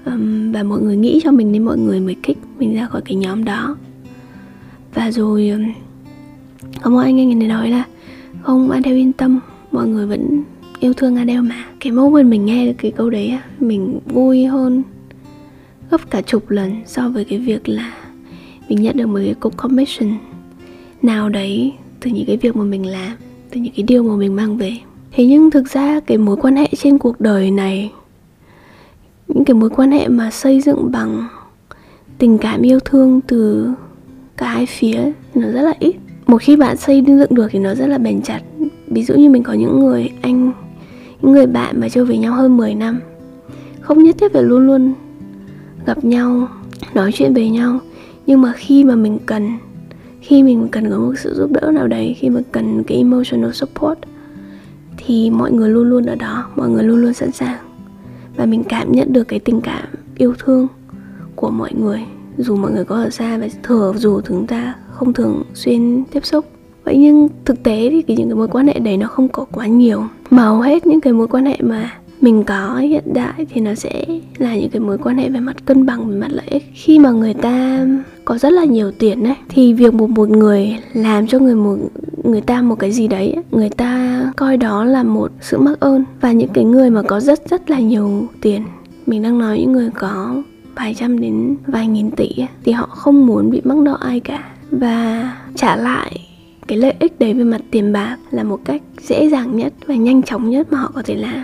Um, 0.05 0.51
và 0.51 0.63
mọi 0.63 0.81
người 0.81 0.97
nghĩ 0.97 1.19
cho 1.23 1.31
mình 1.31 1.51
nên 1.51 1.65
mọi 1.65 1.77
người 1.77 1.99
mới 1.99 2.15
kích 2.23 2.37
mình 2.59 2.75
ra 2.75 2.85
khỏi 2.85 3.01
cái 3.05 3.15
nhóm 3.15 3.45
đó. 3.45 3.75
Và 4.93 5.11
rồi 5.11 5.49
um, 5.49 5.63
có 6.81 6.89
một 6.89 6.99
anh 6.99 7.19
anh 7.19 7.39
này 7.39 7.47
nói 7.47 7.69
là 7.69 7.83
không 8.41 8.71
Adele 8.71 8.97
yên 8.97 9.13
tâm 9.13 9.39
mọi 9.71 9.87
người 9.87 10.07
vẫn 10.07 10.43
yêu 10.79 10.93
thương 10.93 11.15
Adele 11.15 11.41
mà. 11.41 11.65
Cái 11.79 11.91
moment 11.91 12.29
mình 12.29 12.45
nghe 12.45 12.65
được 12.65 12.75
cái 12.77 12.91
câu 12.91 13.09
đấy 13.09 13.37
mình 13.59 13.99
vui 14.05 14.45
hơn 14.45 14.83
gấp 15.91 16.09
cả 16.09 16.21
chục 16.21 16.49
lần 16.49 16.71
so 16.85 17.09
với 17.09 17.25
cái 17.25 17.39
việc 17.39 17.69
là 17.69 17.93
mình 18.69 18.81
nhận 18.81 18.97
được 18.97 19.07
một 19.07 19.19
cái 19.25 19.33
cục 19.33 19.57
commission 19.57 20.17
nào 21.01 21.29
đấy 21.29 21.73
từ 21.99 22.11
những 22.11 22.25
cái 22.25 22.37
việc 22.37 22.55
mà 22.55 22.63
mình 22.63 22.85
làm, 22.85 23.11
từ 23.49 23.59
những 23.61 23.73
cái 23.75 23.83
điều 23.83 24.03
mà 24.03 24.15
mình 24.15 24.35
mang 24.35 24.57
về. 24.57 24.73
Thế 25.11 25.25
nhưng 25.25 25.51
thực 25.51 25.69
ra 25.69 25.99
cái 25.99 26.17
mối 26.17 26.37
quan 26.37 26.55
hệ 26.55 26.67
trên 26.77 26.97
cuộc 26.97 27.21
đời 27.21 27.51
này, 27.51 27.91
những 29.27 29.45
cái 29.45 29.55
mối 29.55 29.69
quan 29.69 29.91
hệ 29.91 30.07
mà 30.07 30.31
xây 30.31 30.61
dựng 30.61 30.91
bằng 30.91 31.27
tình 32.17 32.37
cảm 32.37 32.61
yêu 32.61 32.79
thương 32.79 33.21
từ 33.21 33.69
cả 34.37 34.49
hai 34.49 34.65
phía 34.65 35.11
nó 35.35 35.47
rất 35.51 35.61
là 35.61 35.73
ít. 35.79 35.95
Một 36.27 36.37
khi 36.41 36.55
bạn 36.55 36.77
xây 36.77 37.03
dựng 37.07 37.35
được 37.35 37.47
thì 37.51 37.59
nó 37.59 37.75
rất 37.75 37.87
là 37.87 37.97
bền 37.97 38.21
chặt. 38.21 38.41
Ví 38.87 39.03
dụ 39.03 39.15
như 39.15 39.29
mình 39.29 39.43
có 39.43 39.53
những 39.53 39.79
người 39.79 40.11
anh, 40.21 40.51
những 41.21 41.31
người 41.31 41.45
bạn 41.45 41.79
mà 41.79 41.89
chơi 41.89 42.05
với 42.05 42.17
nhau 42.17 42.33
hơn 42.33 42.57
10 42.57 42.75
năm, 42.75 42.99
không 43.81 44.03
nhất 44.03 44.15
thiết 44.19 44.33
phải 44.33 44.43
luôn 44.43 44.67
luôn 44.67 44.93
gặp 45.85 46.05
nhau, 46.05 46.47
nói 46.93 47.11
chuyện 47.13 47.33
về 47.33 47.49
nhau. 47.49 47.79
Nhưng 48.27 48.41
mà 48.41 48.53
khi 48.55 48.83
mà 48.83 48.95
mình 48.95 49.17
cần, 49.25 49.49
khi 50.21 50.43
mình 50.43 50.67
cần 50.71 50.89
có 50.89 50.97
một 50.97 51.13
sự 51.17 51.33
giúp 51.33 51.51
đỡ 51.51 51.71
nào 51.73 51.87
đấy, 51.87 52.15
khi 52.19 52.29
mà 52.29 52.41
cần 52.51 52.83
cái 52.83 52.97
emotional 52.97 53.51
support, 53.51 53.99
thì 54.97 55.29
mọi 55.29 55.51
người 55.51 55.69
luôn 55.69 55.89
luôn 55.89 56.05
ở 56.05 56.15
đó, 56.15 56.45
mọi 56.55 56.69
người 56.69 56.83
luôn 56.83 56.97
luôn 56.97 57.13
sẵn 57.13 57.31
sàng. 57.31 57.57
Và 58.35 58.45
mình 58.45 58.63
cảm 58.63 58.91
nhận 58.91 59.13
được 59.13 59.23
cái 59.23 59.39
tình 59.39 59.61
cảm 59.61 59.87
yêu 60.17 60.33
thương 60.39 60.67
của 61.35 61.49
mọi 61.49 61.73
người. 61.73 61.99
Dù 62.37 62.55
mọi 62.55 62.71
người 62.71 62.85
có 62.85 62.95
ở 62.95 63.09
xa 63.09 63.37
và 63.37 63.47
thừa, 63.63 63.93
dù 63.97 64.21
chúng 64.21 64.47
ta 64.47 64.75
không 64.91 65.13
thường 65.13 65.43
xuyên 65.53 66.03
tiếp 66.11 66.25
xúc. 66.25 66.45
Vậy 66.83 66.97
nhưng 66.97 67.27
thực 67.45 67.63
tế 67.63 67.89
thì 67.89 68.01
cái 68.01 68.17
những 68.17 68.29
cái 68.29 68.35
mối 68.35 68.47
quan 68.47 68.67
hệ 68.67 68.79
đấy 68.79 68.97
nó 68.97 69.07
không 69.07 69.27
có 69.27 69.45
quá 69.51 69.67
nhiều. 69.67 70.03
Mà 70.29 70.43
hầu 70.43 70.61
hết 70.61 70.87
những 70.87 71.01
cái 71.01 71.13
mối 71.13 71.27
quan 71.27 71.45
hệ 71.45 71.57
mà 71.59 71.91
mình 72.21 72.43
có, 72.43 72.75
hiện 72.77 73.13
đại 73.13 73.45
thì 73.49 73.61
nó 73.61 73.75
sẽ 73.75 74.05
là 74.37 74.55
những 74.55 74.69
cái 74.69 74.79
mối 74.79 74.97
quan 74.97 75.17
hệ 75.17 75.29
về 75.29 75.39
mặt 75.39 75.65
cân 75.65 75.85
bằng, 75.85 76.09
về 76.09 76.15
mặt 76.15 76.31
lợi 76.31 76.45
ích. 76.47 76.63
Khi 76.73 76.99
mà 76.99 77.11
người 77.11 77.33
ta 77.33 77.85
có 78.25 78.37
rất 78.37 78.49
là 78.49 78.63
nhiều 78.63 78.91
tiền 78.91 79.23
ấy, 79.23 79.35
thì 79.49 79.73
việc 79.73 79.93
một 79.93 80.09
một 80.09 80.29
người 80.29 80.77
làm 80.93 81.27
cho 81.27 81.39
người 81.39 81.55
một, 81.55 81.77
người 82.23 82.41
ta 82.41 82.61
một 82.61 82.75
cái 82.75 82.91
gì 82.91 83.07
đấy, 83.07 83.35
người 83.51 83.69
ta 83.69 84.21
coi 84.35 84.57
đó 84.57 84.85
là 84.85 85.03
một 85.03 85.31
sự 85.41 85.57
mắc 85.57 85.79
ơn. 85.79 86.03
Và 86.21 86.31
những 86.31 86.49
cái 86.53 86.63
người 86.63 86.89
mà 86.89 87.01
có 87.01 87.19
rất 87.19 87.49
rất 87.49 87.69
là 87.69 87.79
nhiều 87.79 88.27
tiền, 88.41 88.63
mình 89.05 89.23
đang 89.23 89.39
nói 89.39 89.59
những 89.59 89.71
người 89.71 89.89
có 89.99 90.43
vài 90.75 90.93
trăm 90.93 91.19
đến 91.19 91.55
vài 91.67 91.87
nghìn 91.87 92.11
tỷ 92.11 92.29
thì 92.63 92.71
họ 92.71 92.85
không 92.85 93.25
muốn 93.25 93.49
bị 93.49 93.61
mắc 93.63 93.77
nợ 93.77 93.97
ai 94.01 94.19
cả. 94.19 94.43
Và 94.71 95.31
trả 95.55 95.75
lại 95.75 96.19
cái 96.67 96.77
lợi 96.77 96.93
ích 96.99 97.19
đấy 97.19 97.33
về 97.33 97.43
mặt 97.43 97.61
tiền 97.71 97.93
bạc 97.93 98.17
là 98.31 98.43
một 98.43 98.59
cách 98.65 98.81
dễ 99.01 99.29
dàng 99.29 99.57
nhất 99.57 99.73
và 99.87 99.95
nhanh 99.95 100.21
chóng 100.21 100.49
nhất 100.49 100.71
mà 100.71 100.79
họ 100.79 100.91
có 100.95 101.01
thể 101.05 101.15
làm 101.15 101.43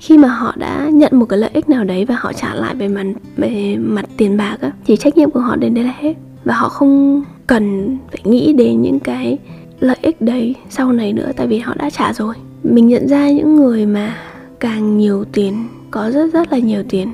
khi 0.00 0.18
mà 0.18 0.28
họ 0.28 0.54
đã 0.56 0.88
nhận 0.92 1.12
một 1.18 1.26
cái 1.26 1.38
lợi 1.38 1.50
ích 1.52 1.68
nào 1.68 1.84
đấy 1.84 2.04
và 2.04 2.16
họ 2.18 2.32
trả 2.32 2.54
lại 2.54 2.74
về 2.74 2.88
mặt 2.88 3.06
về 3.36 3.76
mặt 3.76 4.04
tiền 4.16 4.36
bạc 4.36 4.56
á, 4.60 4.72
thì 4.86 4.96
trách 4.96 5.16
nhiệm 5.16 5.30
của 5.30 5.40
họ 5.40 5.56
đến 5.56 5.74
đây 5.74 5.84
là 5.84 5.94
hết. 5.98 6.14
Và 6.44 6.54
họ 6.54 6.68
không 6.68 7.22
cần 7.46 7.96
phải 8.10 8.20
nghĩ 8.24 8.52
đến 8.52 8.82
những 8.82 9.00
cái 9.00 9.38
lợi 9.80 9.96
ích 10.02 10.20
đấy 10.20 10.54
sau 10.70 10.92
này 10.92 11.12
nữa 11.12 11.30
tại 11.36 11.46
vì 11.46 11.58
họ 11.58 11.74
đã 11.78 11.90
trả 11.90 12.12
rồi. 12.12 12.34
Mình 12.62 12.88
nhận 12.88 13.08
ra 13.08 13.30
những 13.30 13.56
người 13.56 13.86
mà 13.86 14.16
càng 14.60 14.98
nhiều 14.98 15.24
tiền, 15.24 15.68
có 15.90 16.10
rất 16.10 16.32
rất 16.32 16.52
là 16.52 16.58
nhiều 16.58 16.82
tiền, 16.88 17.08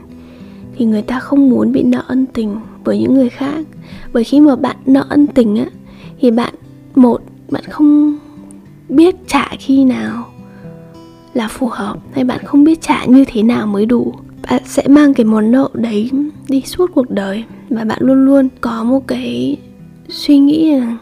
thì 0.76 0.84
người 0.84 1.02
ta 1.02 1.20
không 1.20 1.50
muốn 1.50 1.72
bị 1.72 1.82
nợ 1.82 2.04
ân 2.06 2.26
tình 2.26 2.56
với 2.84 2.98
những 2.98 3.14
người 3.14 3.28
khác. 3.28 3.66
Bởi 4.12 4.24
khi 4.24 4.40
mà 4.40 4.56
bạn 4.56 4.76
nợ 4.86 5.06
ân 5.08 5.26
tình 5.26 5.56
á, 5.56 5.66
thì 6.20 6.30
bạn, 6.30 6.54
một, 6.94 7.20
bạn 7.50 7.64
không 7.70 8.18
biết 8.88 9.14
trả 9.26 9.48
khi 9.58 9.84
nào 9.84 10.31
là 11.34 11.48
phù 11.48 11.66
hợp. 11.66 11.96
Hay 12.12 12.24
bạn 12.24 12.44
không 12.44 12.64
biết 12.64 12.80
trả 12.80 13.04
như 13.04 13.24
thế 13.24 13.42
nào 13.42 13.66
mới 13.66 13.86
đủ 13.86 14.14
bạn 14.50 14.62
sẽ 14.66 14.88
mang 14.88 15.14
cái 15.14 15.24
món 15.24 15.50
nợ 15.50 15.68
đấy 15.74 16.10
đi 16.48 16.62
suốt 16.66 16.90
cuộc 16.94 17.10
đời. 17.10 17.44
Và 17.70 17.84
bạn 17.84 17.98
luôn 18.02 18.24
luôn 18.24 18.48
có 18.60 18.84
một 18.84 19.06
cái 19.06 19.56
suy 20.08 20.38
nghĩ 20.38 20.72
là 20.72 20.96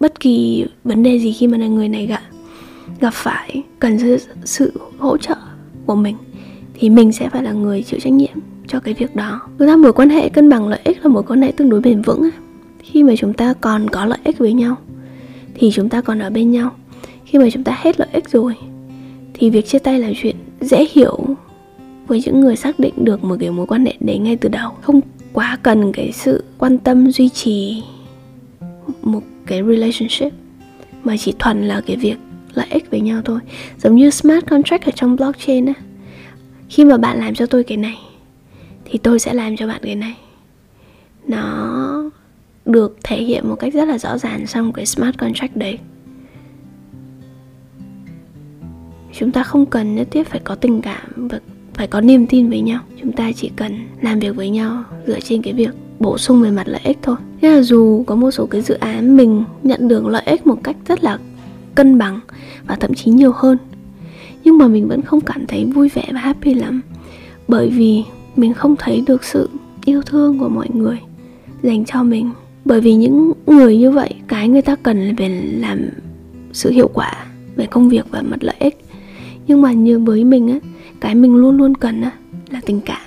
bất 0.00 0.20
kỳ 0.20 0.66
vấn 0.84 1.02
đề 1.02 1.18
gì 1.18 1.32
khi 1.32 1.46
mà 1.46 1.56
người 1.58 1.88
này 1.88 2.06
gặp 2.06 2.22
gặp 3.00 3.14
phải 3.14 3.62
cần 3.78 3.98
sự, 3.98 4.18
sự 4.44 4.72
hỗ 4.98 5.16
trợ 5.16 5.34
của 5.86 5.94
mình 5.94 6.16
thì 6.74 6.90
mình 6.90 7.12
sẽ 7.12 7.28
phải 7.28 7.42
là 7.42 7.52
người 7.52 7.82
chịu 7.82 8.00
trách 8.00 8.12
nhiệm 8.12 8.38
cho 8.68 8.80
cái 8.80 8.94
việc 8.94 9.16
đó. 9.16 9.40
Thực 9.58 9.66
ra 9.66 9.76
mối 9.76 9.92
quan 9.92 10.08
hệ 10.08 10.28
cân 10.28 10.48
bằng 10.48 10.68
lợi 10.68 10.80
ích 10.84 10.98
là 11.02 11.08
mối 11.08 11.22
quan 11.22 11.42
hệ 11.42 11.52
tương 11.52 11.68
đối 11.68 11.80
bền 11.80 12.02
vững 12.02 12.30
khi 12.78 13.02
mà 13.02 13.14
chúng 13.18 13.32
ta 13.32 13.54
còn 13.60 13.90
có 13.90 14.04
lợi 14.04 14.18
ích 14.24 14.38
với 14.38 14.52
nhau 14.52 14.76
thì 15.54 15.70
chúng 15.74 15.88
ta 15.88 16.00
còn 16.00 16.18
ở 16.18 16.30
bên 16.30 16.50
nhau. 16.50 16.70
Khi 17.24 17.38
mà 17.38 17.50
chúng 17.52 17.64
ta 17.64 17.78
hết 17.80 18.00
lợi 18.00 18.08
ích 18.12 18.28
rồi 18.28 18.54
thì 19.38 19.50
việc 19.50 19.66
chia 19.66 19.78
tay 19.78 20.00
là 20.00 20.10
chuyện 20.22 20.36
dễ 20.60 20.86
hiểu 20.92 21.36
với 22.06 22.22
những 22.24 22.40
người 22.40 22.56
xác 22.56 22.78
định 22.78 22.94
được 22.96 23.24
một 23.24 23.36
cái 23.40 23.50
mối 23.50 23.66
quan 23.66 23.86
hệ 23.86 23.94
đấy 24.00 24.18
ngay 24.18 24.36
từ 24.36 24.48
đầu. 24.48 24.72
Không 24.82 25.00
quá 25.32 25.58
cần 25.62 25.92
cái 25.92 26.12
sự 26.12 26.44
quan 26.58 26.78
tâm 26.78 27.10
duy 27.10 27.28
trì 27.28 27.82
một 29.02 29.22
cái 29.46 29.62
relationship, 29.62 30.32
mà 31.04 31.16
chỉ 31.16 31.34
thuần 31.38 31.68
là 31.68 31.80
cái 31.86 31.96
việc 31.96 32.16
lợi 32.54 32.66
ích 32.70 32.90
với 32.90 33.00
nhau 33.00 33.22
thôi. 33.24 33.40
Giống 33.78 33.96
như 33.96 34.10
smart 34.10 34.46
contract 34.46 34.84
ở 34.84 34.92
trong 34.94 35.16
blockchain 35.16 35.66
á, 35.66 35.74
khi 36.68 36.84
mà 36.84 36.96
bạn 36.96 37.18
làm 37.18 37.34
cho 37.34 37.46
tôi 37.46 37.64
cái 37.64 37.76
này, 37.76 37.98
thì 38.84 38.98
tôi 38.98 39.18
sẽ 39.18 39.34
làm 39.34 39.56
cho 39.56 39.66
bạn 39.66 39.80
cái 39.84 39.94
này. 39.94 40.14
Nó 41.28 42.10
được 42.64 42.98
thể 43.04 43.22
hiện 43.22 43.48
một 43.48 43.56
cách 43.56 43.74
rất 43.74 43.88
là 43.88 43.98
rõ 43.98 44.18
ràng 44.18 44.46
trong 44.46 44.72
cái 44.72 44.86
smart 44.86 45.18
contract 45.18 45.56
đấy. 45.56 45.78
Chúng 49.18 49.32
ta 49.32 49.42
không 49.42 49.66
cần 49.66 49.94
nhất 49.94 50.08
thiết 50.10 50.28
phải 50.28 50.40
có 50.44 50.54
tình 50.54 50.80
cảm 50.82 51.28
và 51.28 51.40
phải 51.74 51.86
có 51.86 52.00
niềm 52.00 52.26
tin 52.26 52.48
với 52.48 52.60
nhau. 52.60 52.80
Chúng 53.02 53.12
ta 53.12 53.32
chỉ 53.32 53.50
cần 53.56 53.72
làm 54.00 54.18
việc 54.18 54.36
với 54.36 54.50
nhau 54.50 54.84
dựa 55.06 55.20
trên 55.20 55.42
cái 55.42 55.52
việc 55.52 55.70
bổ 55.98 56.18
sung 56.18 56.42
về 56.42 56.50
mặt 56.50 56.68
lợi 56.68 56.80
ích 56.84 56.98
thôi. 57.02 57.16
Thế 57.40 57.50
là 57.50 57.62
dù 57.62 58.04
có 58.06 58.14
một 58.14 58.30
số 58.30 58.46
cái 58.46 58.62
dự 58.62 58.74
án 58.74 59.16
mình 59.16 59.44
nhận 59.62 59.88
được 59.88 60.06
lợi 60.06 60.22
ích 60.26 60.46
một 60.46 60.58
cách 60.62 60.76
rất 60.88 61.04
là 61.04 61.18
cân 61.74 61.98
bằng 61.98 62.20
và 62.66 62.76
thậm 62.76 62.94
chí 62.94 63.10
nhiều 63.10 63.32
hơn, 63.34 63.58
nhưng 64.44 64.58
mà 64.58 64.68
mình 64.68 64.88
vẫn 64.88 65.02
không 65.02 65.20
cảm 65.20 65.46
thấy 65.46 65.64
vui 65.64 65.88
vẻ 65.88 66.04
và 66.12 66.20
happy 66.20 66.54
lắm, 66.54 66.82
bởi 67.48 67.70
vì 67.70 68.04
mình 68.36 68.54
không 68.54 68.76
thấy 68.78 69.02
được 69.06 69.24
sự 69.24 69.48
yêu 69.84 70.02
thương 70.02 70.38
của 70.38 70.48
mọi 70.48 70.68
người 70.72 70.98
dành 71.62 71.84
cho 71.84 72.02
mình. 72.02 72.30
Bởi 72.64 72.80
vì 72.80 72.94
những 72.94 73.32
người 73.46 73.76
như 73.76 73.90
vậy, 73.90 74.14
cái 74.28 74.48
người 74.48 74.62
ta 74.62 74.76
cần 74.82 75.08
là 75.08 75.14
về 75.16 75.28
làm 75.58 75.88
sự 76.52 76.70
hiệu 76.70 76.90
quả 76.94 77.26
về 77.56 77.66
công 77.66 77.88
việc 77.88 78.06
và 78.10 78.22
mặt 78.22 78.38
lợi 78.40 78.56
ích 78.58 78.85
nhưng 79.46 79.62
mà 79.62 79.72
như 79.72 79.98
với 79.98 80.24
mình 80.24 80.48
á, 80.48 80.58
cái 81.00 81.14
mình 81.14 81.36
luôn 81.36 81.56
luôn 81.56 81.74
cần 81.74 82.02
á, 82.02 82.10
là 82.50 82.60
tình 82.66 82.80
cảm, 82.80 83.02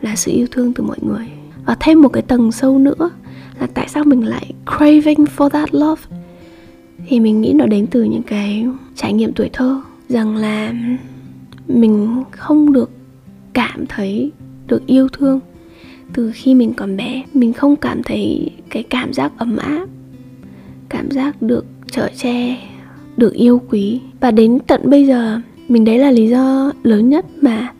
là 0.00 0.16
sự 0.16 0.32
yêu 0.32 0.46
thương 0.50 0.72
từ 0.72 0.84
mọi 0.84 0.98
người. 1.02 1.26
Và 1.66 1.76
thêm 1.80 2.02
một 2.02 2.08
cái 2.08 2.22
tầng 2.22 2.52
sâu 2.52 2.78
nữa 2.78 3.10
là 3.60 3.66
tại 3.74 3.88
sao 3.88 4.04
mình 4.04 4.26
lại 4.26 4.52
craving 4.66 5.24
for 5.36 5.48
that 5.48 5.74
love? 5.74 6.02
Thì 7.06 7.20
mình 7.20 7.40
nghĩ 7.40 7.52
nó 7.52 7.66
đến 7.66 7.86
từ 7.86 8.02
những 8.02 8.22
cái 8.22 8.66
trải 8.96 9.12
nghiệm 9.12 9.32
tuổi 9.32 9.50
thơ, 9.52 9.80
rằng 10.08 10.36
là 10.36 10.74
mình 11.68 12.22
không 12.30 12.72
được 12.72 12.90
cảm 13.52 13.86
thấy 13.86 14.32
được 14.66 14.86
yêu 14.86 15.08
thương 15.08 15.40
từ 16.12 16.30
khi 16.34 16.54
mình 16.54 16.72
còn 16.74 16.96
bé. 16.96 17.22
Mình 17.34 17.52
không 17.52 17.76
cảm 17.76 18.02
thấy 18.02 18.50
cái 18.70 18.82
cảm 18.82 19.12
giác 19.12 19.32
ấm 19.38 19.56
áp, 19.56 19.86
cảm 20.88 21.10
giác 21.10 21.42
được 21.42 21.66
chở 21.90 22.08
che, 22.16 22.56
được 23.16 23.34
yêu 23.34 23.60
quý. 23.70 24.00
Và 24.20 24.30
đến 24.30 24.58
tận 24.66 24.80
bây 24.90 25.06
giờ 25.06 25.40
mình 25.68 25.84
đấy 25.84 25.98
là 25.98 26.10
lý 26.10 26.28
do 26.28 26.72
lớn 26.82 27.08
nhất 27.08 27.26
mà 27.40 27.72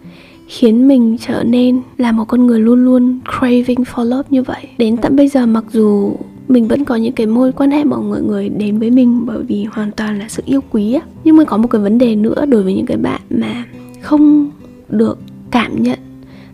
khiến 0.48 0.88
mình 0.88 1.16
trở 1.26 1.44
nên 1.44 1.80
là 1.98 2.12
một 2.12 2.24
con 2.24 2.46
người 2.46 2.60
luôn 2.60 2.84
luôn 2.84 3.20
craving 3.38 3.82
for 3.94 4.04
love 4.04 4.28
như 4.30 4.42
vậy. 4.42 4.68
Đến 4.78 4.96
tận 4.96 5.16
bây 5.16 5.28
giờ 5.28 5.46
mặc 5.46 5.64
dù 5.72 6.16
mình 6.48 6.68
vẫn 6.68 6.84
có 6.84 6.96
những 6.96 7.12
cái 7.12 7.26
mối 7.26 7.52
quan 7.52 7.70
hệ 7.70 7.84
mọi 7.84 8.00
người 8.04 8.20
người 8.20 8.48
đến 8.48 8.78
với 8.78 8.90
mình 8.90 9.26
bởi 9.26 9.42
vì 9.42 9.64
hoàn 9.64 9.90
toàn 9.90 10.18
là 10.18 10.28
sự 10.28 10.42
yêu 10.46 10.60
quý 10.70 10.92
á, 10.92 11.00
nhưng 11.24 11.36
mà 11.36 11.44
có 11.44 11.56
một 11.56 11.68
cái 11.68 11.80
vấn 11.80 11.98
đề 11.98 12.16
nữa 12.16 12.46
đối 12.46 12.62
với 12.62 12.74
những 12.74 12.86
cái 12.86 12.96
bạn 12.96 13.20
mà 13.30 13.64
không 14.00 14.50
được 14.88 15.18
cảm 15.50 15.82
nhận 15.82 15.98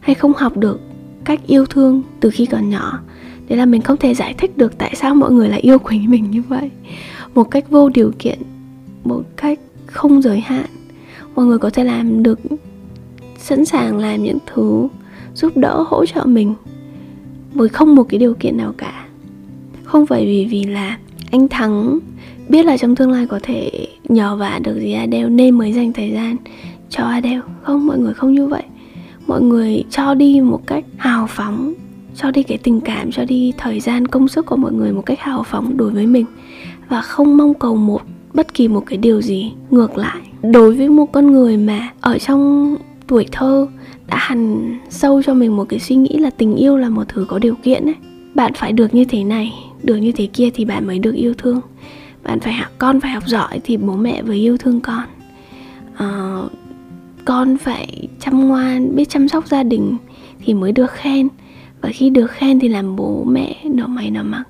hay 0.01 0.15
không 0.15 0.33
học 0.37 0.57
được 0.57 0.81
cách 1.25 1.41
yêu 1.47 1.67
thương 1.67 2.03
từ 2.21 2.31
khi 2.31 2.47
còn 2.47 2.71
nhỏ. 2.71 3.01
Đấy 3.49 3.59
là 3.59 3.67
mình 3.67 3.83
không 3.83 3.97
thể 3.97 4.15
giải 4.15 4.35
thích 4.39 4.59
được 4.59 4.79
tại 4.79 4.95
sao 4.97 5.15
mọi 5.15 5.33
người 5.33 5.49
lại 5.49 5.61
yêu 5.61 5.79
quý 5.79 6.01
mình 6.09 6.31
như 6.31 6.43
vậy. 6.49 6.71
Một 7.35 7.51
cách 7.51 7.71
vô 7.71 7.89
điều 7.89 8.13
kiện, 8.19 8.39
một 9.05 9.23
cách 9.37 9.59
không 9.87 10.23
giới 10.23 10.41
hạn 10.41 10.67
mọi 11.39 11.47
người 11.47 11.59
có 11.59 11.71
thể 11.71 11.85
làm 11.85 12.23
được, 12.23 12.41
sẵn 13.37 13.65
sàng 13.65 13.99
làm 13.99 14.23
những 14.23 14.39
thứ 14.47 14.89
giúp 15.35 15.57
đỡ, 15.57 15.85
hỗ 15.87 16.07
trợ 16.07 16.25
mình 16.25 16.55
với 17.55 17.69
không 17.69 17.95
một 17.95 18.03
cái 18.09 18.19
điều 18.19 18.35
kiện 18.35 18.57
nào 18.57 18.75
cả. 18.79 19.07
Không 19.85 20.07
phải 20.07 20.27
vì 20.27 20.47
vì 20.51 20.65
là 20.65 20.99
anh 21.31 21.49
thắng 21.49 21.99
biết 22.49 22.67
là 22.67 22.77
trong 22.77 22.97
tương 22.97 23.11
lai 23.11 23.27
có 23.27 23.41
thể 23.43 23.87
nhờ 24.09 24.37
vả 24.37 24.61
được 24.65 24.81
gì 24.81 24.93
Adele 24.93 25.29
nên 25.29 25.59
mới 25.59 25.73
dành 25.73 25.93
thời 25.93 26.11
gian 26.11 26.37
cho 26.91 27.05
Adele. 27.05 27.41
Không, 27.63 27.87
mọi 27.87 27.99
người 27.99 28.15
không 28.15 28.35
như 28.35 28.47
vậy. 28.47 28.63
Mọi 29.27 29.43
người 29.43 29.85
cho 29.91 30.15
đi 30.15 30.41
một 30.41 30.67
cách 30.67 30.85
hào 30.97 31.27
phóng, 31.27 31.73
cho 32.15 32.31
đi 32.31 32.43
cái 32.43 32.59
tình 32.59 32.81
cảm, 32.81 33.11
cho 33.13 33.25
đi 33.25 33.53
thời 33.59 33.81
gian, 33.81 34.07
công 34.07 34.29
sức 34.29 34.47
của 34.47 34.57
mọi 34.57 34.73
người 34.73 34.93
một 34.93 35.03
cách 35.07 35.21
hào 35.21 35.43
phóng 35.43 35.77
đối 35.77 35.91
với 35.91 36.07
mình 36.07 36.27
và 36.89 37.01
không 37.01 37.37
mong 37.37 37.55
cầu 37.55 37.77
một 37.77 38.03
bất 38.35 38.55
kỳ 38.55 38.69
một 38.69 38.83
cái 38.87 38.99
điều 38.99 39.23
gì 39.23 39.53
ngược 39.71 39.99
lại. 39.99 40.21
Đối 40.43 40.75
với 40.75 40.89
một 40.89 41.13
con 41.13 41.33
người 41.33 41.57
mà 41.57 41.89
ở 42.01 42.19
trong 42.19 42.75
tuổi 43.07 43.27
thơ 43.33 43.67
đã 44.07 44.17
hằn 44.19 44.73
sâu 44.91 45.23
cho 45.23 45.35
mình 45.35 45.57
một 45.57 45.65
cái 45.69 45.81
suy 45.81 45.97
nghĩ 45.97 46.19
là 46.19 46.31
tình 46.31 46.57
yêu 46.57 46.77
là 46.77 46.89
một 46.89 47.05
thứ 47.09 47.27
có 47.29 47.39
điều 47.39 47.55
kiện 47.55 47.85
ấy 47.85 47.95
bạn 48.35 48.53
phải 48.55 48.73
được 48.73 48.95
như 48.95 49.05
thế 49.05 49.25
này 49.25 49.53
được 49.83 49.97
như 49.97 50.13
thế 50.13 50.27
kia 50.27 50.51
thì 50.55 50.65
bạn 50.65 50.87
mới 50.87 50.99
được 50.99 51.15
yêu 51.15 51.35
thương. 51.39 51.61
Bạn 52.23 52.41
phải 52.41 52.53
học 52.53 52.73
con 52.79 53.01
phải 53.01 53.11
học 53.11 53.23
giỏi 53.27 53.61
thì 53.65 53.77
bố 53.77 53.97
mẹ 53.97 54.23
mới 54.23 54.37
yêu 54.37 54.57
thương 54.57 54.81
con. 54.81 55.05
À, 55.95 56.39
con 57.25 57.57
phải 57.57 58.09
chăm 58.21 58.49
ngoan 58.49 58.97
biết 58.97 59.09
chăm 59.09 59.29
sóc 59.29 59.47
gia 59.47 59.63
đình 59.63 59.97
thì 60.45 60.55
mới 60.55 60.73
được 60.73 60.91
khen. 60.91 61.29
Và 61.81 61.91
khi 61.93 62.11
được 62.11 62.31
khen 62.31 62.61
thì 62.61 62.69
làm 62.69 62.97
bố 62.97 63.25
mẹ 63.25 63.57
nở 63.65 63.87
mày 63.87 64.11
nở 64.11 64.23
mặt 64.23 64.45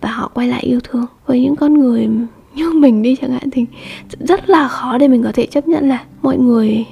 và 0.00 0.10
họ 0.10 0.30
quay 0.34 0.48
lại 0.48 0.62
yêu 0.62 0.80
thương. 0.84 1.06
Với 1.26 1.40
những 1.40 1.56
con 1.56 1.74
người 1.74 2.08
như 2.56 2.72
mình 2.72 3.02
đi 3.02 3.16
chẳng 3.20 3.30
hạn 3.30 3.50
thì 3.50 3.66
rất 4.20 4.50
là 4.50 4.68
khó 4.68 4.98
để 4.98 5.08
mình 5.08 5.22
có 5.22 5.32
thể 5.34 5.46
chấp 5.46 5.68
nhận 5.68 5.88
là 5.88 6.04
mọi 6.22 6.38
người 6.38 6.84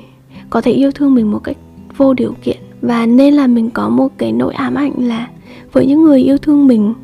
có 0.50 0.60
thể 0.60 0.72
yêu 0.72 0.90
thương 0.90 1.14
mình 1.14 1.30
một 1.30 1.38
cách 1.38 1.56
vô 1.96 2.14
điều 2.14 2.34
kiện. 2.42 2.56
Và 2.80 3.06
nên 3.06 3.34
là 3.34 3.46
mình 3.46 3.70
có 3.70 3.88
một 3.88 4.08
cái 4.18 4.32
nỗi 4.32 4.54
ám 4.54 4.74
ảnh 4.74 4.92
là 5.08 5.28
với 5.72 5.86
những 5.86 6.04
người 6.04 6.22
yêu 6.22 6.38
thương 6.38 6.66
mình 6.66 6.94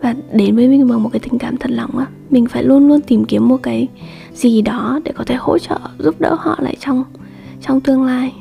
và 0.00 0.14
đến 0.32 0.56
với 0.56 0.68
mình 0.68 0.88
bằng 0.88 1.02
một 1.02 1.08
cái 1.12 1.20
tình 1.20 1.38
cảm 1.38 1.56
thật 1.56 1.70
lòng 1.70 1.98
á, 1.98 2.06
mình 2.30 2.46
phải 2.46 2.64
luôn 2.64 2.88
luôn 2.88 3.00
tìm 3.00 3.24
kiếm 3.24 3.48
một 3.48 3.62
cái 3.62 3.88
gì 4.34 4.62
đó 4.62 5.00
để 5.04 5.12
có 5.14 5.24
thể 5.24 5.34
hỗ 5.34 5.58
trợ, 5.58 5.78
giúp 5.98 6.20
đỡ 6.20 6.36
họ 6.38 6.58
lại 6.62 6.76
trong 6.80 7.04
trong 7.60 7.80
tương 7.80 8.02
lai. 8.02 8.32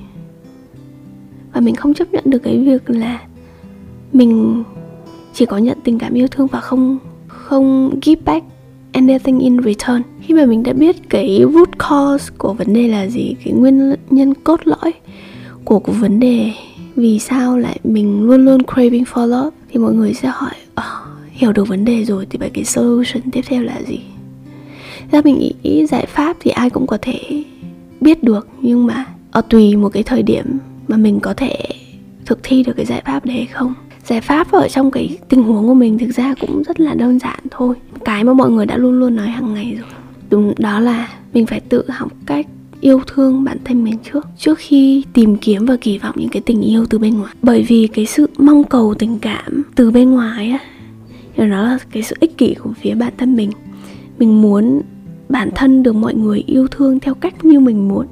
Và 1.53 1.61
mình 1.61 1.75
không 1.75 1.93
chấp 1.93 2.13
nhận 2.13 2.23
được 2.25 2.39
cái 2.39 2.59
việc 2.59 2.89
là 2.89 3.21
mình 4.13 4.63
chỉ 5.33 5.45
có 5.45 5.57
nhận 5.57 5.77
tình 5.83 5.99
cảm 5.99 6.13
yêu 6.13 6.27
thương 6.27 6.47
và 6.47 6.59
không 6.59 6.97
không 7.27 7.99
give 8.01 8.21
back 8.25 8.45
anything 8.93 9.39
in 9.39 9.63
return. 9.63 10.01
Khi 10.21 10.33
mà 10.33 10.45
mình 10.45 10.63
đã 10.63 10.73
biết 10.73 10.95
cái 11.09 11.41
root 11.53 11.69
cause 11.79 12.33
của 12.37 12.53
vấn 12.53 12.73
đề 12.73 12.87
là 12.87 13.07
gì 13.07 13.35
cái 13.45 13.53
nguyên 13.53 13.95
nhân 14.09 14.33
cốt 14.33 14.59
lõi 14.63 14.93
của 15.65 15.79
cái 15.79 15.95
vấn 15.95 16.19
đề 16.19 16.51
vì 16.95 17.19
sao 17.19 17.57
lại 17.57 17.79
mình 17.83 18.23
luôn 18.23 18.45
luôn 18.45 18.61
craving 18.73 19.03
for 19.03 19.25
love 19.25 19.57
thì 19.71 19.79
mọi 19.79 19.93
người 19.93 20.13
sẽ 20.13 20.27
hỏi 20.27 20.53
oh, 20.79 21.07
hiểu 21.31 21.51
được 21.53 21.67
vấn 21.67 21.85
đề 21.85 22.05
rồi 22.05 22.27
thì 22.29 22.37
vậy 22.37 22.49
cái 22.53 22.63
solution 22.63 23.21
tiếp 23.31 23.41
theo 23.45 23.63
là 23.63 23.81
gì? 23.87 23.99
Ra 25.11 25.21
mình 25.23 25.39
nghĩ 25.39 25.85
giải 25.85 26.05
pháp 26.05 26.37
thì 26.39 26.51
ai 26.51 26.69
cũng 26.69 26.87
có 26.87 26.97
thể 27.01 27.43
biết 28.01 28.23
được 28.23 28.47
nhưng 28.61 28.85
mà 28.85 29.05
ở 29.31 29.41
tùy 29.41 29.75
một 29.75 29.89
cái 29.89 30.03
thời 30.03 30.23
điểm 30.23 30.45
mà 30.87 30.97
mình 30.97 31.19
có 31.19 31.33
thể 31.33 31.57
thực 32.25 32.39
thi 32.43 32.63
được 32.63 32.73
cái 32.77 32.85
giải 32.85 33.01
pháp 33.05 33.25
đấy 33.25 33.35
hay 33.35 33.45
không 33.45 33.73
giải 34.05 34.21
pháp 34.21 34.51
ở 34.51 34.67
trong 34.67 34.91
cái 34.91 35.17
tình 35.29 35.43
huống 35.43 35.67
của 35.67 35.73
mình 35.73 35.97
thực 35.97 36.09
ra 36.15 36.35
cũng 36.39 36.63
rất 36.63 36.79
là 36.79 36.93
đơn 36.93 37.19
giản 37.19 37.39
thôi. 37.51 37.75
Cái 38.05 38.23
mà 38.23 38.33
mọi 38.33 38.51
người 38.51 38.65
đã 38.65 38.77
luôn 38.77 38.99
luôn 38.99 39.15
nói 39.15 39.27
hàng 39.27 39.53
ngày 39.53 39.77
rồi. 39.79 39.89
Đúng, 40.29 40.53
đó 40.57 40.79
là 40.79 41.09
mình 41.33 41.45
phải 41.45 41.59
tự 41.59 41.83
học 41.89 42.11
cách 42.25 42.47
yêu 42.81 43.01
thương 43.07 43.43
bản 43.43 43.57
thân 43.65 43.83
mình 43.83 43.97
trước. 44.11 44.27
Trước 44.37 44.59
khi 44.59 45.03
tìm 45.13 45.37
kiếm 45.37 45.65
và 45.65 45.77
kỳ 45.81 45.97
vọng 45.97 46.15
những 46.17 46.29
cái 46.29 46.41
tình 46.45 46.61
yêu 46.61 46.85
từ 46.89 46.99
bên 46.99 47.17
ngoài. 47.17 47.33
Bởi 47.41 47.63
vì 47.63 47.87
cái 47.87 48.05
sự 48.05 48.29
mong 48.37 48.63
cầu 48.63 48.93
tình 48.99 49.19
cảm 49.19 49.63
từ 49.75 49.91
bên 49.91 50.11
ngoài 50.11 50.49
á, 50.49 50.59
thì 51.35 51.43
nó 51.43 51.63
là 51.63 51.77
cái 51.91 52.03
sự 52.03 52.15
ích 52.19 52.37
kỷ 52.37 52.53
của 52.53 52.73
phía 52.81 52.95
bản 52.95 53.13
thân 53.17 53.35
mình. 53.35 53.51
Mình 54.19 54.41
muốn 54.41 54.81
bản 55.29 55.49
thân 55.55 55.83
được 55.83 55.95
mọi 55.95 56.13
người 56.13 56.43
yêu 56.47 56.67
thương 56.67 56.99
theo 56.99 57.13
cách 57.13 57.45
như 57.45 57.59
mình 57.59 57.87
muốn, 57.87 58.05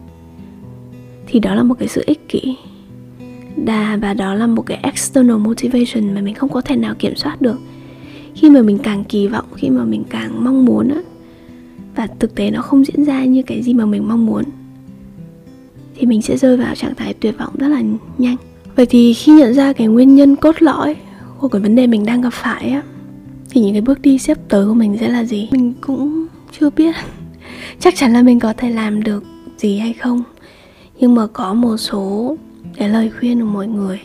thì 1.27 1.39
đó 1.39 1.55
là 1.55 1.63
một 1.63 1.75
cái 1.79 1.87
sự 1.87 2.03
ích 2.05 2.29
kỷ 2.29 2.55
đà 3.55 3.97
và 4.01 4.13
đó 4.13 4.33
là 4.33 4.47
một 4.47 4.61
cái 4.61 4.79
external 4.83 5.37
motivation 5.37 6.13
mà 6.13 6.21
mình 6.21 6.35
không 6.35 6.49
có 6.49 6.61
thể 6.61 6.75
nào 6.75 6.95
kiểm 6.99 7.15
soát 7.15 7.41
được. 7.41 7.59
Khi 8.35 8.49
mà 8.49 8.61
mình 8.61 8.77
càng 8.77 9.03
kỳ 9.03 9.27
vọng, 9.27 9.45
khi 9.55 9.69
mà 9.69 9.83
mình 9.83 10.03
càng 10.09 10.43
mong 10.43 10.65
muốn 10.65 10.89
á, 10.89 11.01
và 11.95 12.07
thực 12.19 12.35
tế 12.35 12.51
nó 12.51 12.61
không 12.61 12.85
diễn 12.85 13.05
ra 13.05 13.25
như 13.25 13.43
cái 13.43 13.63
gì 13.63 13.73
mà 13.73 13.85
mình 13.85 14.07
mong 14.07 14.25
muốn, 14.25 14.43
thì 15.95 16.05
mình 16.05 16.21
sẽ 16.21 16.37
rơi 16.37 16.57
vào 16.57 16.75
trạng 16.75 16.95
thái 16.95 17.13
tuyệt 17.13 17.37
vọng 17.37 17.53
rất 17.57 17.67
là 17.67 17.81
nhanh. 18.17 18.35
Vậy 18.75 18.85
thì 18.85 19.13
khi 19.13 19.31
nhận 19.31 19.53
ra 19.53 19.73
cái 19.73 19.87
nguyên 19.87 20.15
nhân 20.15 20.35
cốt 20.35 20.61
lõi 20.61 20.95
của 21.37 21.47
cái 21.47 21.61
vấn 21.61 21.75
đề 21.75 21.87
mình 21.87 22.05
đang 22.05 22.21
gặp 22.21 22.33
phải 22.33 22.69
á, 22.69 22.81
thì 23.49 23.61
những 23.61 23.73
cái 23.73 23.81
bước 23.81 24.01
đi 24.01 24.17
sắp 24.17 24.37
tới 24.49 24.65
của 24.65 24.73
mình 24.73 24.97
sẽ 24.99 25.09
là 25.09 25.23
gì? 25.23 25.49
Mình 25.51 25.73
cũng 25.81 26.27
chưa 26.59 26.69
biết. 26.69 26.95
Chắc 27.79 27.95
chắn 27.95 28.13
là 28.13 28.21
mình 28.21 28.39
có 28.39 28.53
thể 28.53 28.69
làm 28.69 29.03
được 29.03 29.23
gì 29.57 29.77
hay 29.77 29.93
không. 29.93 30.23
Nhưng 30.99 31.15
mà 31.15 31.27
có 31.27 31.53
một 31.53 31.77
số 31.77 32.37
cái 32.75 32.89
lời 32.89 33.11
khuyên 33.19 33.39
của 33.39 33.45
mọi 33.45 33.67
người 33.67 33.99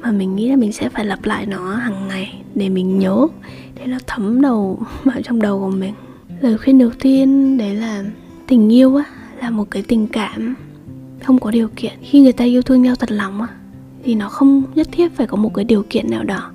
mà 0.00 0.12
mình 0.12 0.36
nghĩ 0.36 0.48
là 0.48 0.56
mình 0.56 0.72
sẽ 0.72 0.88
phải 0.88 1.04
lặp 1.04 1.24
lại 1.24 1.46
nó 1.46 1.74
hàng 1.74 2.08
ngày 2.08 2.42
để 2.54 2.68
mình 2.68 2.98
nhớ. 2.98 3.26
Để 3.74 3.86
nó 3.86 3.98
thấm 4.06 4.40
đầu, 4.40 4.82
vào 5.04 5.22
trong 5.22 5.42
đầu 5.42 5.60
của 5.60 5.70
mình. 5.70 5.94
Lời 6.40 6.58
khuyên 6.58 6.78
đầu 6.78 6.90
tiên, 7.00 7.58
đấy 7.58 7.74
là 7.74 8.04
tình 8.46 8.72
yêu 8.72 8.96
á, 8.96 9.04
là 9.40 9.50
một 9.50 9.70
cái 9.70 9.82
tình 9.88 10.06
cảm 10.06 10.54
không 11.24 11.38
có 11.38 11.50
điều 11.50 11.68
kiện. 11.76 11.92
Khi 12.02 12.20
người 12.20 12.32
ta 12.32 12.44
yêu 12.44 12.62
thương 12.62 12.82
nhau 12.82 12.94
thật 12.96 13.10
lòng 13.10 13.42
á, 13.42 13.48
thì 14.02 14.14
nó 14.14 14.28
không 14.28 14.62
nhất 14.74 14.88
thiết 14.92 15.16
phải 15.16 15.26
có 15.26 15.36
một 15.36 15.54
cái 15.54 15.64
điều 15.64 15.84
kiện 15.90 16.10
nào 16.10 16.24
đó. 16.24 16.50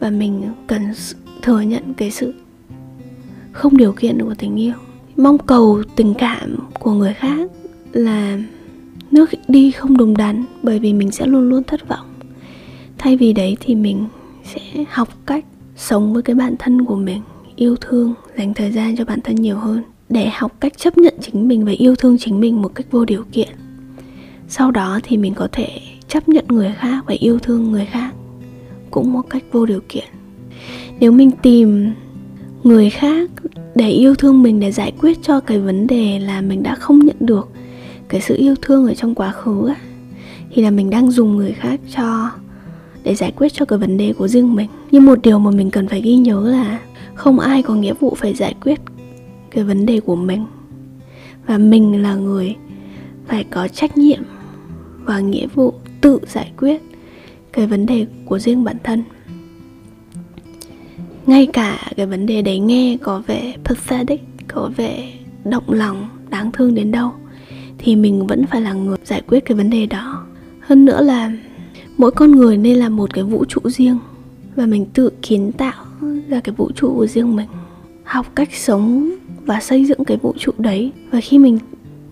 Và 0.00 0.10
mình 0.10 0.42
cần 0.66 0.82
thừa 1.42 1.60
nhận 1.60 1.94
cái 1.94 2.10
sự 2.10 2.34
không 3.52 3.76
điều 3.76 3.92
kiện 3.92 4.22
của 4.22 4.34
tình 4.38 4.56
yêu. 4.56 4.74
Mong 5.16 5.38
cầu 5.38 5.82
tình 5.96 6.14
cảm 6.14 6.56
của 6.80 6.92
người 6.92 7.14
khác 7.14 7.50
là 7.92 8.38
nước 9.16 9.30
đi 9.48 9.70
không 9.70 9.96
đúng 9.96 10.16
đắn, 10.16 10.44
bởi 10.62 10.78
vì 10.78 10.92
mình 10.92 11.10
sẽ 11.10 11.26
luôn 11.26 11.48
luôn 11.48 11.62
thất 11.64 11.88
vọng. 11.88 12.06
Thay 12.98 13.16
vì 13.16 13.32
đấy 13.32 13.56
thì 13.60 13.74
mình 13.74 14.04
sẽ 14.44 14.60
học 14.90 15.08
cách 15.26 15.44
sống 15.76 16.12
với 16.12 16.22
cái 16.22 16.36
bản 16.36 16.54
thân 16.58 16.84
của 16.84 16.96
mình, 16.96 17.22
yêu 17.56 17.76
thương, 17.80 18.14
dành 18.38 18.54
thời 18.54 18.72
gian 18.72 18.96
cho 18.96 19.04
bản 19.04 19.20
thân 19.20 19.36
nhiều 19.36 19.56
hơn, 19.56 19.82
để 20.08 20.28
học 20.28 20.52
cách 20.60 20.78
chấp 20.78 20.98
nhận 20.98 21.14
chính 21.20 21.48
mình 21.48 21.64
và 21.64 21.72
yêu 21.72 21.96
thương 21.96 22.18
chính 22.18 22.40
mình 22.40 22.62
một 22.62 22.74
cách 22.74 22.86
vô 22.90 23.04
điều 23.04 23.24
kiện. 23.32 23.48
Sau 24.48 24.70
đó 24.70 25.00
thì 25.02 25.16
mình 25.16 25.34
có 25.34 25.48
thể 25.52 25.68
chấp 26.08 26.28
nhận 26.28 26.44
người 26.48 26.74
khác 26.78 27.04
và 27.06 27.14
yêu 27.18 27.38
thương 27.38 27.72
người 27.72 27.86
khác 27.86 28.14
cũng 28.90 29.12
một 29.12 29.22
cách 29.30 29.42
vô 29.52 29.66
điều 29.66 29.80
kiện. 29.88 30.08
Nếu 31.00 31.12
mình 31.12 31.30
tìm 31.42 31.92
người 32.64 32.90
khác 32.90 33.30
để 33.74 33.88
yêu 33.90 34.14
thương 34.14 34.42
mình, 34.42 34.60
để 34.60 34.72
giải 34.72 34.92
quyết 35.00 35.18
cho 35.22 35.40
cái 35.40 35.58
vấn 35.58 35.86
đề 35.86 36.18
là 36.18 36.40
mình 36.40 36.62
đã 36.62 36.74
không 36.74 36.98
nhận 36.98 37.16
được 37.20 37.48
cái 38.08 38.20
sự 38.20 38.36
yêu 38.36 38.54
thương 38.62 38.86
ở 38.86 38.94
trong 38.94 39.14
quá 39.14 39.32
khứ 39.32 39.70
thì 40.50 40.62
là 40.62 40.70
mình 40.70 40.90
đang 40.90 41.10
dùng 41.10 41.36
người 41.36 41.52
khác 41.52 41.80
cho, 41.96 42.30
để 43.02 43.14
giải 43.14 43.32
quyết 43.36 43.52
cho 43.52 43.64
cái 43.64 43.78
vấn 43.78 43.96
đề 43.96 44.12
của 44.12 44.28
riêng 44.28 44.54
mình. 44.54 44.68
Nhưng 44.90 45.06
một 45.06 45.22
điều 45.22 45.38
mà 45.38 45.50
mình 45.50 45.70
cần 45.70 45.88
phải 45.88 46.00
ghi 46.00 46.16
nhớ 46.16 46.50
là 46.50 46.80
không 47.14 47.38
ai 47.38 47.62
có 47.62 47.74
nghĩa 47.74 47.94
vụ 47.94 48.14
phải 48.16 48.34
giải 48.34 48.54
quyết 48.60 48.80
cái 49.50 49.64
vấn 49.64 49.86
đề 49.86 50.00
của 50.00 50.16
mình. 50.16 50.46
Và 51.46 51.58
mình 51.58 52.02
là 52.02 52.14
người 52.14 52.54
phải 53.26 53.44
có 53.44 53.68
trách 53.68 53.98
nhiệm 53.98 54.22
và 55.04 55.20
nghĩa 55.20 55.46
vụ 55.54 55.74
tự 56.00 56.18
giải 56.26 56.52
quyết 56.56 56.82
cái 57.52 57.66
vấn 57.66 57.86
đề 57.86 58.06
của 58.24 58.38
riêng 58.38 58.64
bản 58.64 58.76
thân. 58.84 59.02
Ngay 61.26 61.46
cả 61.46 61.92
cái 61.96 62.06
vấn 62.06 62.26
đề 62.26 62.42
đấy 62.42 62.58
nghe 62.58 62.96
có 63.02 63.22
vẻ 63.26 63.56
pathetic, 63.64 64.20
có 64.48 64.70
vẻ 64.76 65.12
động 65.44 65.64
lòng, 65.72 66.08
đáng 66.30 66.52
thương 66.52 66.74
đến 66.74 66.90
đâu 66.90 67.12
thì 67.78 67.96
mình 67.96 68.26
vẫn 68.26 68.46
phải 68.46 68.60
là 68.60 68.72
người 68.72 68.96
giải 69.04 69.22
quyết 69.26 69.44
cái 69.44 69.56
vấn 69.56 69.70
đề 69.70 69.86
đó. 69.86 70.26
Hơn 70.60 70.84
nữa 70.84 71.02
là 71.02 71.32
mỗi 71.96 72.10
con 72.10 72.30
người 72.30 72.56
nên 72.56 72.76
là 72.76 72.88
một 72.88 73.14
cái 73.14 73.24
vũ 73.24 73.44
trụ 73.44 73.60
riêng 73.64 73.98
và 74.56 74.66
mình 74.66 74.86
tự 74.94 75.10
kiến 75.22 75.52
tạo 75.52 75.84
ra 76.28 76.40
cái 76.40 76.54
vũ 76.54 76.70
trụ 76.74 76.94
của 76.96 77.06
riêng 77.06 77.36
mình. 77.36 77.48
Học 78.04 78.26
cách 78.34 78.54
sống 78.54 79.10
và 79.44 79.60
xây 79.60 79.84
dựng 79.84 80.04
cái 80.04 80.16
vũ 80.16 80.34
trụ 80.38 80.52
đấy 80.58 80.92
và 81.10 81.20
khi 81.20 81.38
mình 81.38 81.58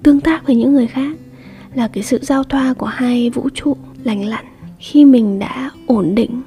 tương 0.03 0.21
tác 0.21 0.47
với 0.47 0.57
những 0.57 0.73
người 0.73 0.87
khác 0.87 1.17
là 1.75 1.89
cái 1.89 2.05
sự 2.05 2.19
giao 2.23 2.45
thoa 2.45 2.75
của 2.75 2.87
hai 2.87 3.31
vũ 3.31 3.49
trụ 3.55 3.77
lành 4.05 4.25
lặn. 4.25 4.45
Khi 4.79 5.05
mình 5.05 5.39
đã 5.39 5.71
ổn 5.87 6.15
định, 6.15 6.43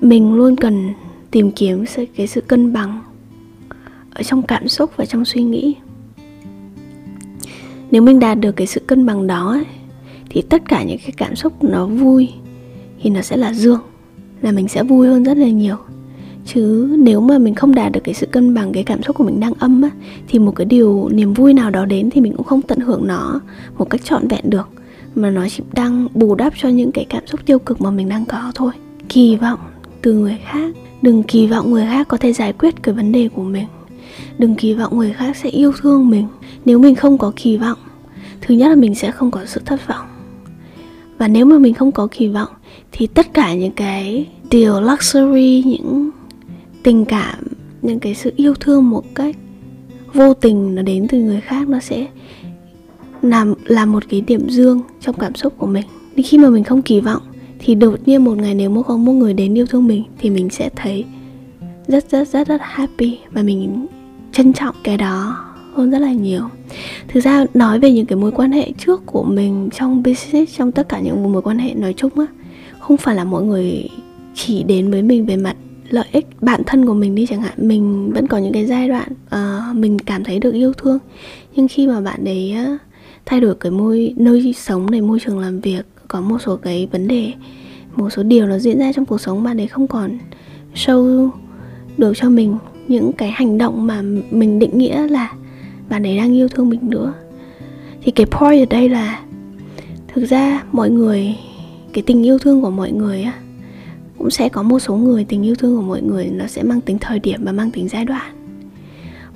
mình 0.00 0.34
luôn 0.34 0.56
cần 0.56 0.88
tìm 1.30 1.52
kiếm 1.52 1.84
cái 2.16 2.26
sự 2.26 2.40
cân 2.40 2.72
bằng 2.72 3.02
ở 4.10 4.22
trong 4.22 4.42
cảm 4.42 4.68
xúc 4.68 4.90
và 4.96 5.06
trong 5.06 5.24
suy 5.24 5.42
nghĩ 5.42 5.74
nếu 7.90 8.02
mình 8.02 8.20
đạt 8.20 8.40
được 8.40 8.52
cái 8.52 8.66
sự 8.66 8.80
cân 8.80 9.06
bằng 9.06 9.26
đó 9.26 9.52
ấy, 9.52 9.64
thì 10.30 10.42
tất 10.42 10.62
cả 10.68 10.82
những 10.82 10.98
cái 10.98 11.12
cảm 11.16 11.36
xúc 11.36 11.64
nó 11.64 11.86
vui 11.86 12.28
thì 13.02 13.10
nó 13.10 13.22
sẽ 13.22 13.36
là 13.36 13.52
dương 13.52 13.80
là 14.42 14.52
mình 14.52 14.68
sẽ 14.68 14.82
vui 14.82 15.08
hơn 15.08 15.24
rất 15.24 15.36
là 15.36 15.48
nhiều. 15.48 15.76
Chứ 16.46 16.96
nếu 16.98 17.20
mà 17.20 17.38
mình 17.38 17.54
không 17.54 17.74
đạt 17.74 17.92
được 17.92 18.00
cái 18.04 18.14
sự 18.14 18.26
cân 18.26 18.54
bằng 18.54 18.72
cái 18.72 18.84
cảm 18.84 19.02
xúc 19.02 19.16
của 19.16 19.24
mình 19.24 19.40
đang 19.40 19.52
âm 19.52 19.82
á 19.82 19.90
thì 20.28 20.38
một 20.38 20.52
cái 20.56 20.64
điều 20.64 21.08
niềm 21.12 21.34
vui 21.34 21.54
nào 21.54 21.70
đó 21.70 21.84
đến 21.84 22.10
thì 22.10 22.20
mình 22.20 22.32
cũng 22.36 22.46
không 22.46 22.62
tận 22.62 22.78
hưởng 22.78 23.06
nó 23.06 23.40
một 23.78 23.90
cách 23.90 24.04
trọn 24.04 24.28
vẹn 24.28 24.50
được. 24.50 24.68
Mà 25.14 25.30
nó 25.30 25.48
chỉ 25.48 25.62
đang 25.72 26.08
bù 26.14 26.34
đắp 26.34 26.52
cho 26.56 26.68
những 26.68 26.92
cái 26.92 27.06
cảm 27.08 27.26
xúc 27.26 27.40
tiêu 27.46 27.58
cực 27.58 27.80
mà 27.80 27.90
mình 27.90 28.08
đang 28.08 28.24
có 28.24 28.52
thôi. 28.54 28.72
Kỳ 29.08 29.36
vọng 29.36 29.58
từ 30.02 30.12
người 30.12 30.38
khác 30.44 30.74
đừng 31.02 31.22
kỳ 31.22 31.46
vọng 31.46 31.70
người 31.70 31.86
khác 31.86 32.08
có 32.08 32.16
thể 32.16 32.32
giải 32.32 32.52
quyết 32.52 32.82
cái 32.82 32.94
vấn 32.94 33.12
đề 33.12 33.28
của 33.28 33.42
mình 33.42 33.66
đừng 34.38 34.54
kỳ 34.54 34.74
vọng 34.74 34.98
người 34.98 35.12
khác 35.12 35.36
sẽ 35.36 35.48
yêu 35.48 35.72
thương 35.80 36.10
mình. 36.10 36.26
Nếu 36.64 36.78
mình 36.78 36.94
không 36.94 37.18
có 37.18 37.32
kỳ 37.36 37.56
vọng, 37.56 37.78
thứ 38.40 38.54
nhất 38.54 38.68
là 38.68 38.74
mình 38.74 38.94
sẽ 38.94 39.10
không 39.10 39.30
có 39.30 39.44
sự 39.46 39.60
thất 39.64 39.88
vọng. 39.88 40.06
Và 41.18 41.28
nếu 41.28 41.46
mà 41.46 41.58
mình 41.58 41.74
không 41.74 41.92
có 41.92 42.08
kỳ 42.10 42.28
vọng, 42.28 42.48
thì 42.92 43.06
tất 43.06 43.34
cả 43.34 43.54
những 43.54 43.72
cái 43.72 44.26
điều 44.50 44.80
luxury, 44.80 45.62
những 45.66 46.10
tình 46.82 47.04
cảm, 47.04 47.38
những 47.82 47.98
cái 47.98 48.14
sự 48.14 48.32
yêu 48.36 48.54
thương 48.54 48.90
một 48.90 49.04
cách 49.14 49.36
vô 50.14 50.34
tình 50.34 50.74
nó 50.74 50.82
đến 50.82 51.06
từ 51.08 51.18
người 51.18 51.40
khác, 51.40 51.68
nó 51.68 51.80
sẽ 51.80 52.06
làm 53.22 53.54
là 53.64 53.86
một 53.86 54.04
cái 54.08 54.20
điểm 54.20 54.48
dương 54.48 54.80
trong 55.00 55.14
cảm 55.18 55.34
xúc 55.34 55.54
của 55.58 55.66
mình. 55.66 55.84
Nhưng 56.16 56.26
khi 56.28 56.38
mà 56.38 56.50
mình 56.50 56.64
không 56.64 56.82
kỳ 56.82 57.00
vọng, 57.00 57.22
thì 57.58 57.74
đột 57.74 57.98
nhiên 58.06 58.24
một 58.24 58.38
ngày 58.38 58.54
nếu 58.54 58.70
mà 58.70 58.82
có 58.82 58.96
một 58.96 59.12
người 59.12 59.34
đến 59.34 59.58
yêu 59.58 59.66
thương 59.66 59.86
mình, 59.86 60.04
thì 60.18 60.30
mình 60.30 60.50
sẽ 60.50 60.70
thấy 60.76 61.04
rất 61.88 62.10
rất 62.10 62.28
rất 62.28 62.48
rất 62.48 62.60
happy 62.64 63.18
và 63.32 63.42
mình 63.42 63.86
trân 64.36 64.52
trọng 64.52 64.74
cái 64.84 64.96
đó 64.96 65.44
hơn 65.74 65.90
rất 65.90 65.98
là 65.98 66.12
nhiều. 66.12 66.42
Thực 67.08 67.20
ra 67.20 67.46
nói 67.54 67.80
về 67.80 67.92
những 67.92 68.06
cái 68.06 68.16
mối 68.16 68.32
quan 68.32 68.52
hệ 68.52 68.72
trước 68.78 69.06
của 69.06 69.22
mình 69.22 69.68
trong 69.72 70.02
business 70.02 70.58
trong 70.58 70.72
tất 70.72 70.88
cả 70.88 71.00
những 71.00 71.32
mối 71.32 71.42
quan 71.42 71.58
hệ 71.58 71.74
nói 71.74 71.94
chung 71.96 72.18
á 72.18 72.26
không 72.78 72.96
phải 72.96 73.14
là 73.14 73.24
mọi 73.24 73.42
người 73.42 73.88
chỉ 74.34 74.62
đến 74.62 74.90
với 74.90 75.02
mình 75.02 75.26
về 75.26 75.36
mặt 75.36 75.56
lợi 75.88 76.04
ích 76.12 76.26
bản 76.40 76.62
thân 76.66 76.86
của 76.86 76.94
mình 76.94 77.14
đi 77.14 77.26
chẳng 77.26 77.42
hạn. 77.42 77.54
Mình 77.56 78.12
vẫn 78.12 78.26
có 78.26 78.38
những 78.38 78.52
cái 78.52 78.66
giai 78.66 78.88
đoạn 78.88 79.08
uh, 79.12 79.76
mình 79.76 79.98
cảm 79.98 80.24
thấy 80.24 80.38
được 80.38 80.52
yêu 80.52 80.72
thương. 80.72 80.98
Nhưng 81.54 81.68
khi 81.68 81.86
mà 81.86 82.00
bạn 82.00 82.24
đấy 82.24 82.54
uh, 82.74 82.80
thay 83.26 83.40
đổi 83.40 83.54
cái 83.54 83.72
môi 83.72 84.14
nơi 84.16 84.54
sống 84.56 84.90
này 84.90 85.00
môi 85.00 85.20
trường 85.20 85.38
làm 85.38 85.60
việc 85.60 85.86
có 86.08 86.20
một 86.20 86.38
số 86.38 86.56
cái 86.56 86.88
vấn 86.92 87.08
đề 87.08 87.32
một 87.96 88.10
số 88.10 88.22
điều 88.22 88.46
nó 88.46 88.58
diễn 88.58 88.78
ra 88.78 88.92
trong 88.92 89.06
cuộc 89.06 89.20
sống 89.20 89.42
bạn 89.42 89.56
đấy 89.56 89.66
không 89.66 89.86
còn 89.86 90.18
show 90.74 91.30
được 91.98 92.12
cho 92.16 92.30
mình 92.30 92.56
những 92.88 93.12
cái 93.12 93.30
hành 93.30 93.58
động 93.58 93.86
mà 93.86 94.02
mình 94.30 94.58
định 94.58 94.78
nghĩa 94.78 95.06
là 95.08 95.32
bạn 95.88 96.06
ấy 96.06 96.16
đang 96.16 96.36
yêu 96.36 96.48
thương 96.48 96.68
mình 96.68 96.80
nữa. 96.82 97.12
Thì 98.02 98.12
cái 98.12 98.26
point 98.26 98.68
ở 98.68 98.76
đây 98.76 98.88
là 98.88 99.20
thực 100.08 100.26
ra 100.26 100.64
mọi 100.72 100.90
người, 100.90 101.36
cái 101.92 102.02
tình 102.06 102.26
yêu 102.26 102.38
thương 102.38 102.62
của 102.62 102.70
mọi 102.70 102.92
người 102.92 103.22
á, 103.22 103.32
cũng 104.18 104.30
sẽ 104.30 104.48
có 104.48 104.62
một 104.62 104.78
số 104.78 104.96
người 104.96 105.24
tình 105.24 105.42
yêu 105.42 105.54
thương 105.54 105.76
của 105.76 105.82
mọi 105.82 106.02
người 106.02 106.26
nó 106.32 106.46
sẽ 106.46 106.62
mang 106.62 106.80
tính 106.80 106.98
thời 106.98 107.18
điểm 107.18 107.40
và 107.44 107.52
mang 107.52 107.70
tính 107.70 107.88
giai 107.88 108.04
đoạn. 108.04 108.32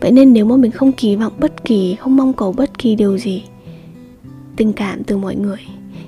Vậy 0.00 0.12
nên 0.12 0.32
nếu 0.32 0.44
mà 0.44 0.56
mình 0.56 0.70
không 0.70 0.92
kỳ 0.92 1.16
vọng 1.16 1.32
bất 1.38 1.64
kỳ, 1.64 1.94
không 1.94 2.16
mong 2.16 2.32
cầu 2.32 2.52
bất 2.52 2.78
kỳ 2.78 2.94
điều 2.94 3.18
gì, 3.18 3.42
tình 4.56 4.72
cảm 4.72 5.04
từ 5.04 5.16
mọi 5.16 5.36
người, 5.36 5.58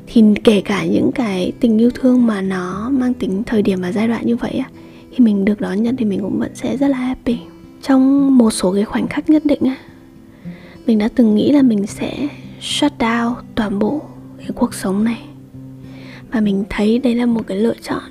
thì 0.07 0.23
kể 0.45 0.61
cả 0.61 0.85
những 0.85 1.11
cái 1.15 1.53
tình 1.61 1.79
yêu 1.79 1.91
thương 1.95 2.27
mà 2.27 2.41
nó 2.41 2.91
mang 2.91 3.15
tính 3.15 3.43
thời 3.47 3.63
điểm 3.63 3.81
và 3.81 3.93
giai 3.93 4.09
đoạn 4.09 4.27
như 4.27 4.37
vậy 4.37 4.53
á 4.53 4.71
khi 5.13 5.25
mình 5.25 5.45
được 5.45 5.61
đón 5.61 5.83
nhận 5.83 5.97
thì 5.97 6.05
mình 6.05 6.21
cũng 6.21 6.39
vẫn 6.39 6.51
sẽ 6.55 6.77
rất 6.77 6.89
là 6.89 6.97
happy. 6.97 7.39
Trong 7.83 8.39
một 8.39 8.51
số 8.51 8.73
cái 8.75 8.85
khoảnh 8.85 9.09
khắc 9.09 9.31
nhất 9.31 9.45
định 9.45 9.63
á, 9.63 9.77
mình 10.87 10.99
đã 10.99 11.09
từng 11.15 11.35
nghĩ 11.35 11.53
là 11.53 11.63
mình 11.63 11.87
sẽ 11.87 12.29
shut 12.61 12.93
down 12.99 13.35
toàn 13.55 13.79
bộ 13.79 14.03
cái 14.39 14.51
cuộc 14.55 14.75
sống 14.75 15.05
này. 15.05 15.21
Và 16.31 16.41
mình 16.41 16.65
thấy 16.71 16.99
đây 16.99 17.15
là 17.15 17.27
một 17.27 17.47
cái 17.47 17.57
lựa 17.57 17.75
chọn, 17.83 18.03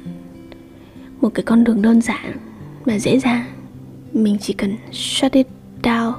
một 1.22 1.30
cái 1.34 1.44
con 1.44 1.64
đường 1.64 1.82
đơn 1.82 2.02
giản 2.02 2.38
và 2.86 3.00
dễ 3.00 3.20
dàng. 3.20 3.46
Mình 4.14 4.38
chỉ 4.42 4.54
cần 4.54 4.76
shut 4.92 5.32
it 5.32 5.48
down 5.84 6.14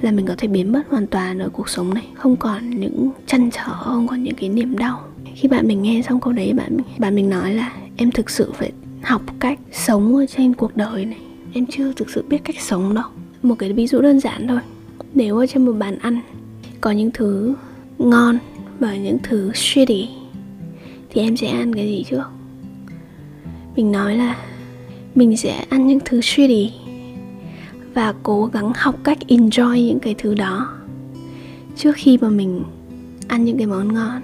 là 0.00 0.10
mình 0.10 0.26
có 0.26 0.34
thể 0.38 0.48
biến 0.48 0.72
mất 0.72 0.82
hoàn 0.88 1.06
toàn 1.06 1.38
ở 1.38 1.48
cuộc 1.48 1.68
sống 1.68 1.94
này. 1.94 2.06
Không 2.14 2.36
còn 2.36 2.70
những 2.70 3.10
chăn 3.26 3.50
trở, 3.50 3.72
không 3.84 4.08
còn 4.08 4.22
những 4.22 4.34
cái 4.34 4.48
niềm 4.48 4.78
đau. 4.78 5.00
Khi 5.34 5.48
bạn 5.48 5.68
mình 5.68 5.82
nghe 5.82 6.02
xong 6.08 6.20
câu 6.20 6.32
đấy, 6.32 6.52
bạn 6.52 6.76
bạn 6.98 7.14
mình 7.14 7.30
nói 7.30 7.54
là 7.54 7.72
em 7.96 8.10
thực 8.10 8.30
sự 8.30 8.52
phải 8.54 8.72
học 9.02 9.22
cách 9.40 9.58
sống 9.72 10.16
ở 10.16 10.26
trên 10.26 10.54
cuộc 10.54 10.76
đời 10.76 11.04
này. 11.04 11.18
Em 11.54 11.66
chưa 11.66 11.92
thực 11.92 12.10
sự 12.10 12.24
biết 12.28 12.38
cách 12.44 12.60
sống 12.60 12.94
đâu. 12.94 13.04
Một 13.42 13.54
cái 13.58 13.72
ví 13.72 13.86
dụ 13.86 14.00
đơn 14.00 14.20
giản 14.20 14.48
thôi. 14.48 14.60
Nếu 15.14 15.38
ở 15.38 15.46
trên 15.46 15.66
một 15.66 15.72
bàn 15.72 15.98
ăn, 15.98 16.20
có 16.80 16.90
những 16.90 17.10
thứ 17.14 17.54
ngon 17.98 18.38
và 18.78 18.96
những 18.96 19.18
thứ 19.22 19.52
shitty, 19.54 20.08
thì 21.10 21.20
em 21.20 21.36
sẽ 21.36 21.46
ăn 21.46 21.74
cái 21.74 21.86
gì 21.86 22.04
trước? 22.10 22.22
Mình 23.76 23.92
nói 23.92 24.16
là 24.16 24.36
mình 25.14 25.36
sẽ 25.36 25.64
ăn 25.68 25.86
những 25.86 25.98
thứ 26.04 26.20
shitty 26.20 26.70
và 27.94 28.14
cố 28.22 28.46
gắng 28.46 28.72
học 28.76 28.94
cách 29.04 29.18
enjoy 29.28 29.86
những 29.86 30.00
cái 30.00 30.14
thứ 30.18 30.34
đó 30.34 30.68
trước 31.76 31.92
khi 31.96 32.18
mà 32.20 32.28
mình 32.28 32.62
ăn 33.28 33.44
những 33.44 33.58
cái 33.58 33.66
món 33.66 33.94
ngon. 33.94 34.22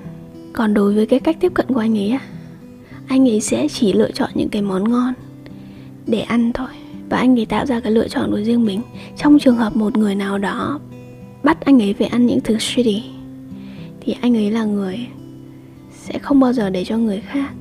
Còn 0.53 0.75
đối 0.75 0.95
với 0.95 1.07
cái 1.07 1.21
cách 1.21 1.37
tiếp 1.41 1.53
cận 1.55 1.67
của 1.69 1.81
anh 1.81 1.99
ấy 1.99 2.11
á 2.11 2.21
anh 3.09 3.29
ấy 3.29 3.41
sẽ 3.41 3.69
chỉ 3.69 3.93
lựa 3.93 4.11
chọn 4.11 4.31
những 4.35 4.49
cái 4.49 4.63
món 4.63 4.91
ngon 4.91 5.13
để 6.07 6.21
ăn 6.21 6.53
thôi. 6.53 6.69
Và 7.09 7.17
anh 7.17 7.39
ấy 7.39 7.47
tạo 7.47 7.67
ra 7.67 7.81
cái 7.81 7.93
lựa 7.93 8.09
chọn 8.09 8.31
của 8.31 8.43
riêng 8.43 8.65
mình. 8.65 8.81
Trong 9.17 9.39
trường 9.39 9.57
hợp 9.57 9.77
một 9.77 9.97
người 9.97 10.15
nào 10.15 10.39
đó 10.39 10.81
bắt 11.43 11.65
anh 11.65 11.83
ấy 11.83 11.95
phải 11.95 12.07
ăn 12.07 12.27
những 12.27 12.41
thứ 12.41 12.59
shitty, 12.59 13.03
thì 14.01 14.15
anh 14.21 14.37
ấy 14.37 14.51
là 14.51 14.65
người 14.65 14.99
sẽ 15.93 16.19
không 16.19 16.41
bao 16.41 16.53
giờ 16.53 16.71
để 16.71 16.85
cho 16.85 16.99
người 16.99 17.21
khác 17.21 17.53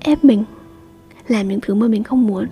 ép 0.00 0.24
mình, 0.24 0.44
làm 1.28 1.48
những 1.48 1.60
thứ 1.62 1.74
mà 1.74 1.88
mình 1.88 2.04
không 2.04 2.26
muốn. 2.26 2.46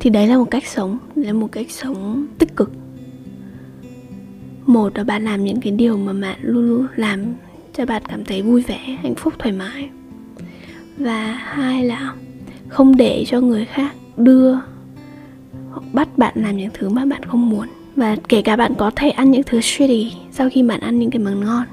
Thì 0.00 0.10
đấy 0.10 0.26
là 0.26 0.38
một 0.38 0.50
cách 0.50 0.66
sống 0.66 0.98
là 1.14 1.32
một 1.32 1.52
cách 1.52 1.70
sống 1.70 2.26
tích 2.38 2.56
cực. 2.56 2.72
Một 4.66 4.96
là 4.96 5.04
bạn 5.04 5.24
làm 5.24 5.44
những 5.44 5.60
cái 5.60 5.72
điều 5.72 5.96
mà 5.96 6.12
bạn 6.12 6.38
luôn 6.42 6.68
luôn 6.68 6.86
làm 6.96 7.24
cho 7.72 7.86
bạn 7.86 8.02
cảm 8.08 8.24
thấy 8.24 8.42
vui 8.42 8.62
vẻ, 8.62 8.78
hạnh 9.02 9.14
phúc, 9.14 9.34
thoải 9.38 9.52
mái. 9.52 9.88
Và 10.96 11.32
hai 11.32 11.84
là 11.84 12.14
không 12.68 12.96
để 12.96 13.24
cho 13.28 13.40
người 13.40 13.64
khác 13.64 13.94
đưa 14.16 14.54
hoặc 15.70 15.82
bắt 15.92 16.18
bạn 16.18 16.34
làm 16.36 16.56
những 16.56 16.70
thứ 16.74 16.88
mà 16.88 17.04
bạn 17.04 17.22
không 17.22 17.50
muốn. 17.50 17.68
Và 17.96 18.16
kể 18.28 18.42
cả 18.42 18.56
bạn 18.56 18.74
có 18.78 18.90
thể 18.96 19.10
ăn 19.10 19.30
những 19.30 19.42
thứ 19.46 19.60
shitty 19.60 20.12
sau 20.32 20.50
khi 20.50 20.62
bạn 20.62 20.80
ăn 20.80 20.98
những 20.98 21.10
cái 21.10 21.22
món 21.22 21.40
ngon, 21.40 21.64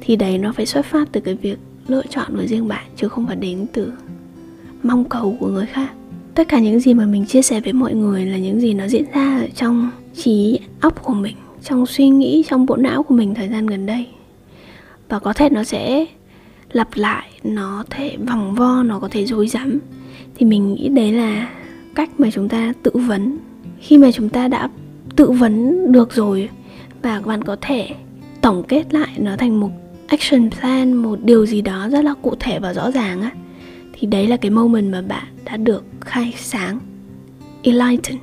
thì 0.00 0.16
đấy 0.16 0.38
nó 0.38 0.52
phải 0.52 0.66
xuất 0.66 0.86
phát 0.86 1.08
từ 1.12 1.20
cái 1.20 1.34
việc 1.34 1.58
lựa 1.86 2.02
chọn 2.10 2.36
của 2.36 2.46
riêng 2.46 2.68
bạn, 2.68 2.84
chứ 2.96 3.08
không 3.08 3.26
phải 3.26 3.36
đến 3.36 3.66
từ 3.72 3.92
mong 4.82 5.04
cầu 5.04 5.36
của 5.40 5.48
người 5.48 5.66
khác. 5.66 5.92
Tất 6.34 6.48
cả 6.48 6.58
những 6.58 6.80
gì 6.80 6.94
mà 6.94 7.06
mình 7.06 7.26
chia 7.26 7.42
sẻ 7.42 7.60
với 7.60 7.72
mọi 7.72 7.94
người 7.94 8.26
là 8.26 8.38
những 8.38 8.60
gì 8.60 8.74
nó 8.74 8.88
diễn 8.88 9.04
ra 9.14 9.38
ở 9.38 9.46
trong 9.54 9.90
trí 10.14 10.58
óc 10.80 11.02
của 11.02 11.14
mình, 11.14 11.36
trong 11.62 11.86
suy 11.86 12.08
nghĩ, 12.08 12.44
trong 12.48 12.66
bộ 12.66 12.76
não 12.76 13.02
của 13.02 13.14
mình 13.14 13.34
thời 13.34 13.48
gian 13.48 13.66
gần 13.66 13.86
đây 13.86 14.06
và 15.08 15.18
có 15.18 15.32
thể 15.32 15.50
nó 15.50 15.64
sẽ 15.64 16.06
lặp 16.72 16.88
lại, 16.94 17.28
nó 17.44 17.84
thể 17.90 18.16
vòng 18.26 18.54
vo, 18.54 18.82
nó 18.82 18.98
có 18.98 19.08
thể 19.08 19.26
dối 19.26 19.48
rắm. 19.48 19.78
Thì 20.34 20.46
mình 20.46 20.74
nghĩ 20.74 20.88
đấy 20.88 21.12
là 21.12 21.48
cách 21.94 22.10
mà 22.18 22.30
chúng 22.30 22.48
ta 22.48 22.72
tự 22.82 22.90
vấn. 22.94 23.38
Khi 23.80 23.98
mà 23.98 24.12
chúng 24.12 24.28
ta 24.28 24.48
đã 24.48 24.68
tự 25.16 25.30
vấn 25.30 25.92
được 25.92 26.12
rồi 26.12 26.48
và 27.02 27.20
bạn 27.20 27.44
có 27.44 27.56
thể 27.60 27.88
tổng 28.40 28.62
kết 28.68 28.94
lại 28.94 29.08
nó 29.18 29.36
thành 29.36 29.60
một 29.60 29.70
action 30.06 30.50
plan, 30.50 30.92
một 30.92 31.18
điều 31.22 31.46
gì 31.46 31.62
đó 31.62 31.88
rất 31.88 32.04
là 32.04 32.14
cụ 32.22 32.34
thể 32.40 32.58
và 32.58 32.74
rõ 32.74 32.90
ràng 32.90 33.22
á, 33.22 33.30
thì 33.92 34.06
đấy 34.06 34.26
là 34.26 34.36
cái 34.36 34.50
moment 34.50 34.92
mà 34.92 35.02
bạn 35.02 35.24
đã 35.44 35.56
được 35.56 35.84
khai 36.00 36.34
sáng 36.36 36.78
enlighten 37.62 38.16